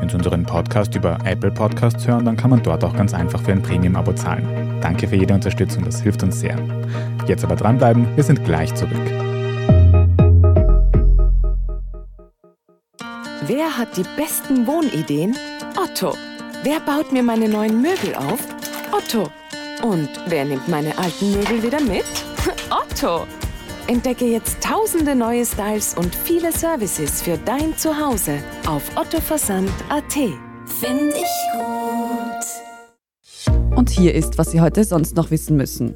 Wenn 0.00 0.08
Sie 0.08 0.16
unseren 0.16 0.44
Podcast 0.44 0.96
über 0.96 1.16
Apple 1.24 1.52
Podcasts 1.52 2.04
hören, 2.04 2.24
dann 2.24 2.36
kann 2.36 2.50
man 2.50 2.64
dort 2.64 2.82
auch 2.82 2.96
ganz 2.96 3.14
einfach 3.14 3.40
für 3.42 3.52
ein 3.52 3.62
Premium-Abo 3.62 4.12
zahlen. 4.14 4.80
Danke 4.80 5.06
für 5.06 5.16
jede 5.16 5.34
Unterstützung, 5.34 5.84
das 5.84 6.02
hilft 6.02 6.24
uns 6.24 6.40
sehr. 6.40 6.58
Jetzt 7.28 7.44
aber 7.44 7.54
dranbleiben, 7.54 8.08
wir 8.16 8.24
sind 8.24 8.44
gleich 8.44 8.74
zurück. 8.74 9.25
Wer 13.48 13.78
hat 13.78 13.96
die 13.96 14.02
besten 14.16 14.66
Wohnideen? 14.66 15.36
Otto. 15.76 16.14
Wer 16.64 16.80
baut 16.80 17.12
mir 17.12 17.22
meine 17.22 17.48
neuen 17.48 17.80
Möbel 17.80 18.12
auf? 18.16 18.40
Otto. 18.90 19.30
Und 19.84 20.08
wer 20.26 20.44
nimmt 20.44 20.66
meine 20.66 20.98
alten 20.98 21.30
Möbel 21.30 21.62
wieder 21.62 21.80
mit? 21.80 22.04
Otto! 22.70 23.24
Entdecke 23.86 24.24
jetzt 24.24 24.60
tausende 24.60 25.14
neue 25.14 25.46
Styles 25.46 25.94
und 25.94 26.12
viele 26.12 26.50
Services 26.50 27.22
für 27.22 27.38
dein 27.38 27.76
Zuhause 27.78 28.42
auf 28.66 28.82
ottoversand.at. 28.96 30.12
Finde 30.12 31.14
ich 31.14 31.36
gut. 31.54 32.46
Und 33.76 33.90
hier 33.90 34.12
ist, 34.12 34.38
was 34.38 34.50
Sie 34.50 34.60
heute 34.60 34.82
sonst 34.82 35.14
noch 35.14 35.30
wissen 35.30 35.56
müssen. 35.56 35.94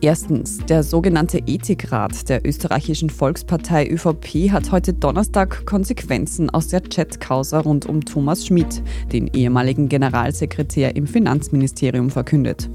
Erstens, 0.00 0.58
der 0.58 0.82
sogenannte 0.82 1.38
Ethikrat 1.46 2.28
der 2.28 2.46
österreichischen 2.46 3.08
Volkspartei 3.08 3.88
ÖVP 3.88 4.50
hat 4.50 4.70
heute 4.70 4.92
Donnerstag 4.92 5.64
Konsequenzen 5.64 6.50
aus 6.50 6.68
der 6.68 6.82
Chat-Causa 6.82 7.60
rund 7.60 7.86
um 7.86 8.04
Thomas 8.04 8.46
Schmidt, 8.46 8.82
den 9.12 9.28
ehemaligen 9.28 9.88
Generalsekretär 9.88 10.94
im 10.96 11.06
Finanzministerium, 11.06 12.10
verkündet. 12.10 12.68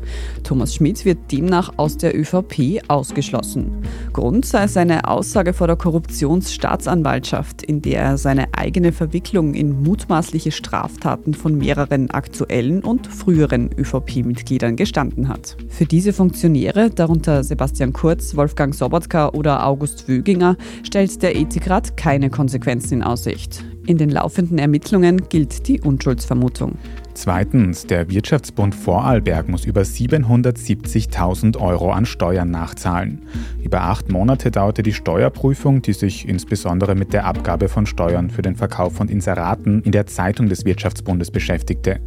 Thomas 0.43 0.73
Schmidt 0.73 1.05
wird 1.05 1.31
demnach 1.31 1.73
aus 1.77 1.97
der 1.97 2.17
ÖVP 2.17 2.81
ausgeschlossen. 2.87 3.83
Grund 4.11 4.45
sei 4.45 4.67
seine 4.67 5.07
Aussage 5.07 5.53
vor 5.53 5.67
der 5.67 5.75
Korruptionsstaatsanwaltschaft, 5.75 7.61
in 7.61 7.81
der 7.81 8.01
er 8.01 8.17
seine 8.17 8.47
eigene 8.53 8.91
Verwicklung 8.91 9.53
in 9.53 9.83
mutmaßliche 9.83 10.51
Straftaten 10.51 11.33
von 11.33 11.57
mehreren 11.57 12.09
aktuellen 12.09 12.83
und 12.83 13.07
früheren 13.07 13.69
ÖVP-Mitgliedern 13.77 14.75
gestanden 14.75 15.27
hat. 15.27 15.57
Für 15.67 15.85
diese 15.85 16.13
Funktionäre, 16.13 16.89
darunter 16.89 17.18
darunter 17.19 17.43
Sebastian 17.43 17.91
Kurz, 17.91 18.35
Wolfgang 18.35 18.73
Sobotka 18.73 19.29
oder 19.29 19.65
August 19.65 20.07
Wöginger, 20.07 20.55
stellt 20.83 21.21
der 21.21 21.35
Ethikrat 21.35 21.97
keine 21.97 22.29
Konsequenzen 22.29 22.95
in 22.95 23.03
Aussicht. 23.03 23.63
In 23.85 23.97
den 23.97 24.09
laufenden 24.09 24.57
Ermittlungen 24.57 25.27
gilt 25.27 25.67
die 25.67 25.81
Unschuldsvermutung. 25.81 26.77
Zweitens, 27.21 27.85
der 27.85 28.09
Wirtschaftsbund 28.09 28.73
Vorarlberg 28.73 29.49
muss 29.49 29.65
über 29.65 29.81
770.000 29.81 31.57
Euro 31.57 31.91
an 31.91 32.05
Steuern 32.05 32.49
nachzahlen. 32.49 33.23
Über 33.61 33.81
acht 33.81 34.09
Monate 34.09 34.51
dauerte 34.51 34.83
die 34.83 34.93
Steuerprüfung, 34.93 35.81
die 35.81 35.91
sich 35.91 36.29
insbesondere 36.29 36.95
mit 36.95 37.11
der 37.11 37.25
Abgabe 37.25 37.67
von 37.67 37.85
Steuern 37.85 38.29
für 38.29 38.41
den 38.41 38.55
Verkauf 38.55 38.95
von 38.95 39.09
Inseraten 39.09 39.81
in 39.81 39.91
der 39.91 40.07
Zeitung 40.07 40.47
des 40.47 40.63
Wirtschaftsbundes 40.63 41.29
beschäftigte. 41.29 41.99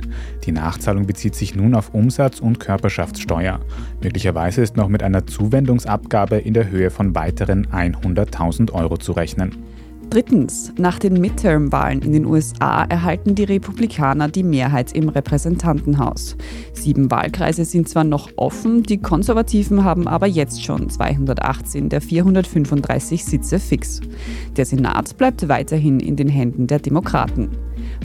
Die 0.45 0.53
Nachzahlung 0.53 1.05
bezieht 1.05 1.35
sich 1.35 1.55
nun 1.55 1.75
auf 1.75 1.93
Umsatz- 1.93 2.41
und 2.41 2.59
Körperschaftssteuer. 2.59 3.61
Möglicherweise 4.03 4.63
ist 4.63 4.79
noch 4.79 4.89
mit 4.89 5.03
einer 5.03 5.27
Zuwendungsabgabe 5.27 6.39
in 6.39 6.55
der 6.55 6.71
Höhe 6.71 6.91
von 6.91 7.15
weiteren 7.15 7.67
100.000 7.67 8.73
Euro 8.73 8.97
zu 8.97 9.13
rechnen. 9.13 9.59
Drittens, 10.13 10.75
nach 10.77 10.99
den 10.99 11.23
Midterm-Wahlen 11.23 12.03
in 12.03 12.13
den 12.13 12.27
USA 12.27 12.85
erhalten 12.85 13.35
die 13.35 13.45
Republikaner 13.45 14.29
die 14.29 14.43
Mehrheit 14.43 14.93
im 14.93 15.09
Repräsentantenhaus. 15.09 16.37
Sieben 16.75 17.11
Wahlkreise 17.11 17.65
sind 17.65 17.89
zwar 17.89 18.05
noch 18.05 18.29
offen, 18.37 18.83
die 18.83 19.01
Konservativen 19.01 19.85
haben 19.85 20.07
aber 20.07 20.27
jetzt 20.27 20.63
schon 20.63 20.91
218 20.91 21.89
der 21.89 22.03
435 22.03 23.25
Sitze 23.25 23.59
fix. 23.59 24.03
Der 24.55 24.67
Senat 24.67 25.17
bleibt 25.17 25.49
weiterhin 25.49 25.99
in 25.99 26.17
den 26.17 26.29
Händen 26.29 26.67
der 26.67 26.81
Demokraten. 26.81 27.49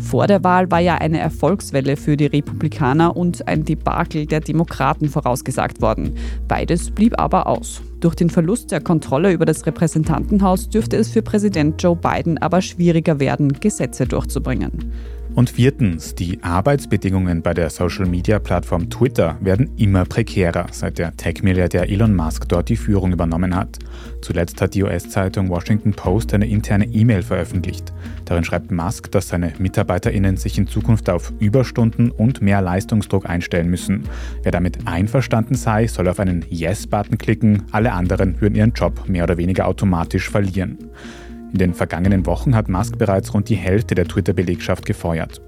Vor 0.02 0.28
der 0.28 0.44
Wahl 0.44 0.70
war 0.72 0.80
ja 0.80 0.96
eine 0.96 1.20
Erfolgswelle 1.20 1.98
für 1.98 2.18
die 2.18 2.28
Republikaner 2.28 3.16
und 3.16 3.48
ein 3.48 3.66
Debakel 3.66 4.26
der 4.26 4.40
Demokraten 4.40 5.10
vorausgesagt 5.10 5.82
worden. 5.82 6.16
Beides 6.48 6.92
blieb 6.92 7.20
aber 7.20 7.48
aus. 7.48 7.82
Durch 8.00 8.16
den 8.16 8.30
Verlust 8.30 8.72
der 8.72 8.82
Kontrolle 8.82 9.32
über 9.32 9.46
das 9.46 9.66
Repräsentantenhaus 9.66 10.70
dürfte 10.70 10.98
es 10.98 11.10
für 11.10 11.22
Präsident 11.22 11.82
Joe 11.82 11.96
Biden 11.96 12.38
aber 12.38 12.62
schwieriger 12.62 13.20
werden, 13.20 13.54
Gesetze 13.54 14.06
durchzubringen. 14.06 14.92
Und 15.38 15.52
viertens, 15.52 16.16
die 16.16 16.42
Arbeitsbedingungen 16.42 17.44
bei 17.44 17.54
der 17.54 17.70
Social-Media-Plattform 17.70 18.90
Twitter 18.90 19.38
werden 19.40 19.70
immer 19.78 20.04
prekärer, 20.04 20.66
seit 20.72 20.98
der 20.98 21.16
Tech-Milliardär 21.16 21.88
Elon 21.92 22.16
Musk 22.16 22.50
dort 22.50 22.70
die 22.70 22.76
Führung 22.76 23.14
übernommen 23.14 23.56
hat. 23.56 23.78
Zuletzt 24.24 24.60
hat 24.62 24.74
die 24.74 24.82
US-Zeitung 24.82 25.50
Washington 25.50 25.94
Post 25.94 26.34
eine 26.34 26.48
interne 26.48 26.86
E-Mail 26.86 27.22
veröffentlicht. 27.22 27.94
Darin 28.26 28.46
schreibt 28.46 28.72
Musk, 28.72 29.12
dass 29.12 29.28
seine 29.28 29.54
MitarbeiterInnen 29.60 30.38
sich 30.38 30.58
in 30.58 30.66
Zukunft 30.66 31.08
auf 31.08 31.32
Überstunden 31.38 32.10
und 32.10 32.42
mehr 32.42 32.64
Leistungsdruck 32.64 33.30
einstellen 33.30 33.70
müssen. 33.70 34.06
Wer 34.42 34.52
damit 34.52 34.88
einverstanden 34.88 35.54
sei, 35.54 35.86
soll 35.86 36.08
auf 36.08 36.20
einen 36.20 36.46
Yes-Button 36.50 37.20
klicken, 37.20 37.62
alle 37.72 37.92
anderen 37.92 38.42
würden 38.42 38.56
ihren 38.56 38.74
Job 38.74 39.08
mehr 39.08 39.26
oder 39.26 39.38
weniger 39.38 39.68
automatisch 39.68 40.32
verlieren. 40.32 40.80
In 41.52 41.60
den 41.60 41.74
vergangenen 41.74 42.26
Wochen 42.26 42.56
hat 42.56 42.68
Musk 42.68 42.98
bereits 42.98 43.34
rund 43.34 43.48
die 43.50 43.56
Hälfte 43.56 43.96
der 43.96 44.08
Twitter-Belegschaft 44.08 44.86
gefeuert. 44.86 45.42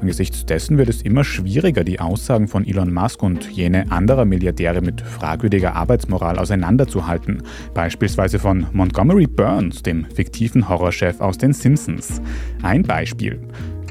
Angesichts 0.00 0.46
dessen 0.46 0.78
wird 0.78 0.88
es 0.88 1.02
immer 1.02 1.24
schwieriger, 1.24 1.84
die 1.84 2.00
Aussagen 2.00 2.48
von 2.48 2.66
Elon 2.66 2.92
Musk 2.92 3.22
und 3.22 3.50
jene 3.50 3.90
anderer 3.92 4.24
Milliardäre 4.24 4.80
mit 4.80 5.00
fragwürdiger 5.02 5.76
Arbeitsmoral 5.76 6.38
auseinanderzuhalten, 6.38 7.42
beispielsweise 7.74 8.38
von 8.38 8.66
Montgomery 8.72 9.26
Burns, 9.26 9.82
dem 9.82 10.06
fiktiven 10.06 10.68
Horrorchef 10.68 11.20
aus 11.20 11.38
den 11.38 11.52
Simpsons. 11.52 12.20
Ein 12.62 12.82
Beispiel. 12.82 13.40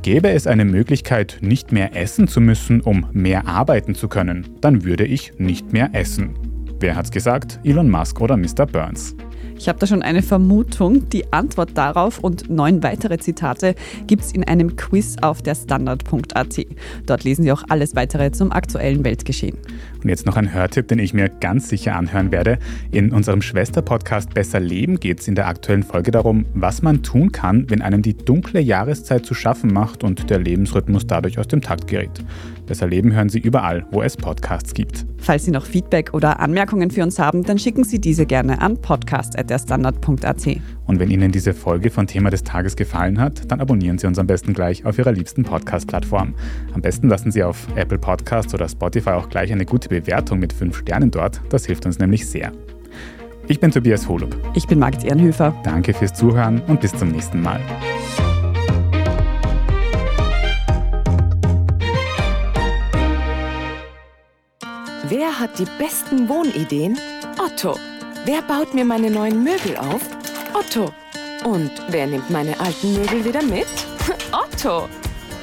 Gäbe 0.01 0.31
es 0.31 0.47
eine 0.47 0.65
Möglichkeit, 0.65 1.37
nicht 1.41 1.71
mehr 1.71 1.95
essen 1.95 2.27
zu 2.27 2.41
müssen, 2.41 2.81
um 2.81 3.05
mehr 3.13 3.47
arbeiten 3.47 3.93
zu 3.93 4.07
können, 4.07 4.49
dann 4.59 4.83
würde 4.83 5.05
ich 5.05 5.33
nicht 5.37 5.73
mehr 5.73 5.91
essen. 5.93 6.31
Wer 6.79 6.95
hat's 6.95 7.11
gesagt? 7.11 7.59
Elon 7.63 7.89
Musk 7.89 8.19
oder 8.19 8.35
Mr. 8.35 8.65
Burns? 8.65 9.15
Ich 9.61 9.69
habe 9.69 9.77
da 9.77 9.85
schon 9.85 10.01
eine 10.01 10.23
Vermutung. 10.23 11.07
Die 11.09 11.31
Antwort 11.31 11.77
darauf 11.77 12.17
und 12.17 12.49
neun 12.49 12.81
weitere 12.81 13.19
Zitate 13.19 13.75
gibt 14.07 14.23
es 14.23 14.31
in 14.31 14.43
einem 14.43 14.75
Quiz 14.75 15.17
auf 15.21 15.43
der 15.43 15.53
Standard.at. 15.53 16.65
Dort 17.05 17.23
lesen 17.23 17.43
Sie 17.43 17.51
auch 17.51 17.61
alles 17.69 17.95
weitere 17.95 18.31
zum 18.31 18.51
aktuellen 18.51 19.03
Weltgeschehen. 19.03 19.59
Und 20.03 20.09
jetzt 20.09 20.25
noch 20.25 20.37
ein 20.37 20.53
Hörtipp, 20.53 20.87
den 20.87 20.99
ich 20.99 21.13
mir 21.13 21.29
ganz 21.29 21.69
sicher 21.69 21.95
anhören 21.95 22.31
werde. 22.31 22.57
In 22.91 23.11
unserem 23.11 23.41
Schwesterpodcast 23.41 24.33
Besser 24.33 24.59
Leben 24.59 24.99
geht 24.99 25.19
es 25.19 25.27
in 25.27 25.35
der 25.35 25.47
aktuellen 25.47 25.83
Folge 25.83 26.11
darum, 26.11 26.45
was 26.53 26.81
man 26.81 27.03
tun 27.03 27.31
kann, 27.31 27.69
wenn 27.69 27.81
einem 27.81 28.01
die 28.01 28.17
dunkle 28.17 28.59
Jahreszeit 28.59 29.25
zu 29.25 29.33
schaffen 29.33 29.71
macht 29.71 30.03
und 30.03 30.29
der 30.29 30.39
Lebensrhythmus 30.39 31.05
dadurch 31.05 31.37
aus 31.37 31.47
dem 31.47 31.61
Takt 31.61 31.87
gerät. 31.87 32.23
Besser 32.65 32.87
Leben 32.87 33.13
hören 33.13 33.29
Sie 33.29 33.39
überall, 33.39 33.85
wo 33.91 34.01
es 34.01 34.15
Podcasts 34.15 34.73
gibt. 34.73 35.05
Falls 35.17 35.45
Sie 35.45 35.51
noch 35.51 35.65
Feedback 35.65 36.13
oder 36.13 36.39
Anmerkungen 36.39 36.89
für 36.89 37.03
uns 37.03 37.19
haben, 37.19 37.43
dann 37.43 37.59
schicken 37.59 37.83
Sie 37.83 37.99
diese 37.99 38.25
gerne 38.25 38.59
an 38.61 38.81
podcast.derstandard.at. 38.81 40.47
Und 40.87 40.99
wenn 40.99 41.11
Ihnen 41.11 41.31
diese 41.31 41.53
Folge 41.53 41.89
von 41.91 42.07
Thema 42.07 42.29
des 42.29 42.43
Tages 42.43 42.75
gefallen 42.75 43.19
hat, 43.19 43.51
dann 43.51 43.61
abonnieren 43.61 43.97
Sie 43.97 44.07
uns 44.07 44.17
am 44.17 44.25
besten 44.25 44.53
gleich 44.53 44.83
auf 44.85 44.97
Ihrer 44.97 45.11
liebsten 45.11 45.43
Podcast-Plattform. 45.43 46.33
Am 46.73 46.81
besten 46.81 47.07
lassen 47.07 47.31
Sie 47.31 47.43
auf 47.43 47.67
Apple 47.75 47.99
Podcasts 47.99 48.53
oder 48.53 48.67
Spotify 48.67 49.11
auch 49.11 49.29
gleich 49.29 49.51
eine 49.51 49.65
gute 49.65 49.90
Bewertung 49.91 50.39
mit 50.39 50.53
5 50.53 50.75
Sternen 50.77 51.11
dort. 51.11 51.41
Das 51.49 51.65
hilft 51.65 51.85
uns 51.85 51.99
nämlich 51.99 52.27
sehr. 52.27 52.51
Ich 53.47 53.59
bin 53.59 53.71
Tobias 53.71 54.07
Holub. 54.07 54.35
Ich 54.55 54.65
bin 54.65 54.79
Margit 54.79 55.03
Ehrenhöfer. 55.03 55.53
Danke 55.63 55.93
fürs 55.93 56.13
Zuhören 56.13 56.61
und 56.67 56.81
bis 56.81 56.93
zum 56.93 57.09
nächsten 57.09 57.41
Mal. 57.41 57.59
Wer 65.09 65.37
hat 65.37 65.59
die 65.59 65.67
besten 65.77 66.29
Wohnideen? 66.29 66.97
Otto. 67.37 67.75
Wer 68.25 68.41
baut 68.43 68.73
mir 68.73 68.85
meine 68.85 69.11
neuen 69.11 69.43
Möbel 69.43 69.75
auf? 69.77 70.01
Otto. 70.53 70.91
Und 71.43 71.71
wer 71.89 72.07
nimmt 72.07 72.29
meine 72.29 72.57
alten 72.59 72.93
Möbel 72.93 73.25
wieder 73.25 73.43
mit? 73.43 73.67
Otto. 74.31 74.87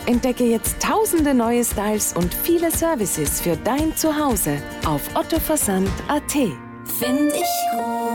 Entdecke 0.08 0.44
jetzt 0.44 0.80
tausende 0.80 1.34
neue 1.34 1.62
Styles 1.62 2.14
und 2.14 2.32
viele 2.32 2.70
Services 2.70 3.42
für 3.42 3.58
dein 3.58 3.94
Zuhause 3.94 4.56
auf 4.86 5.02
ottoversand.at. 5.14 6.32
Finde 6.32 7.34
ich 7.34 7.76
gut. 7.76 8.07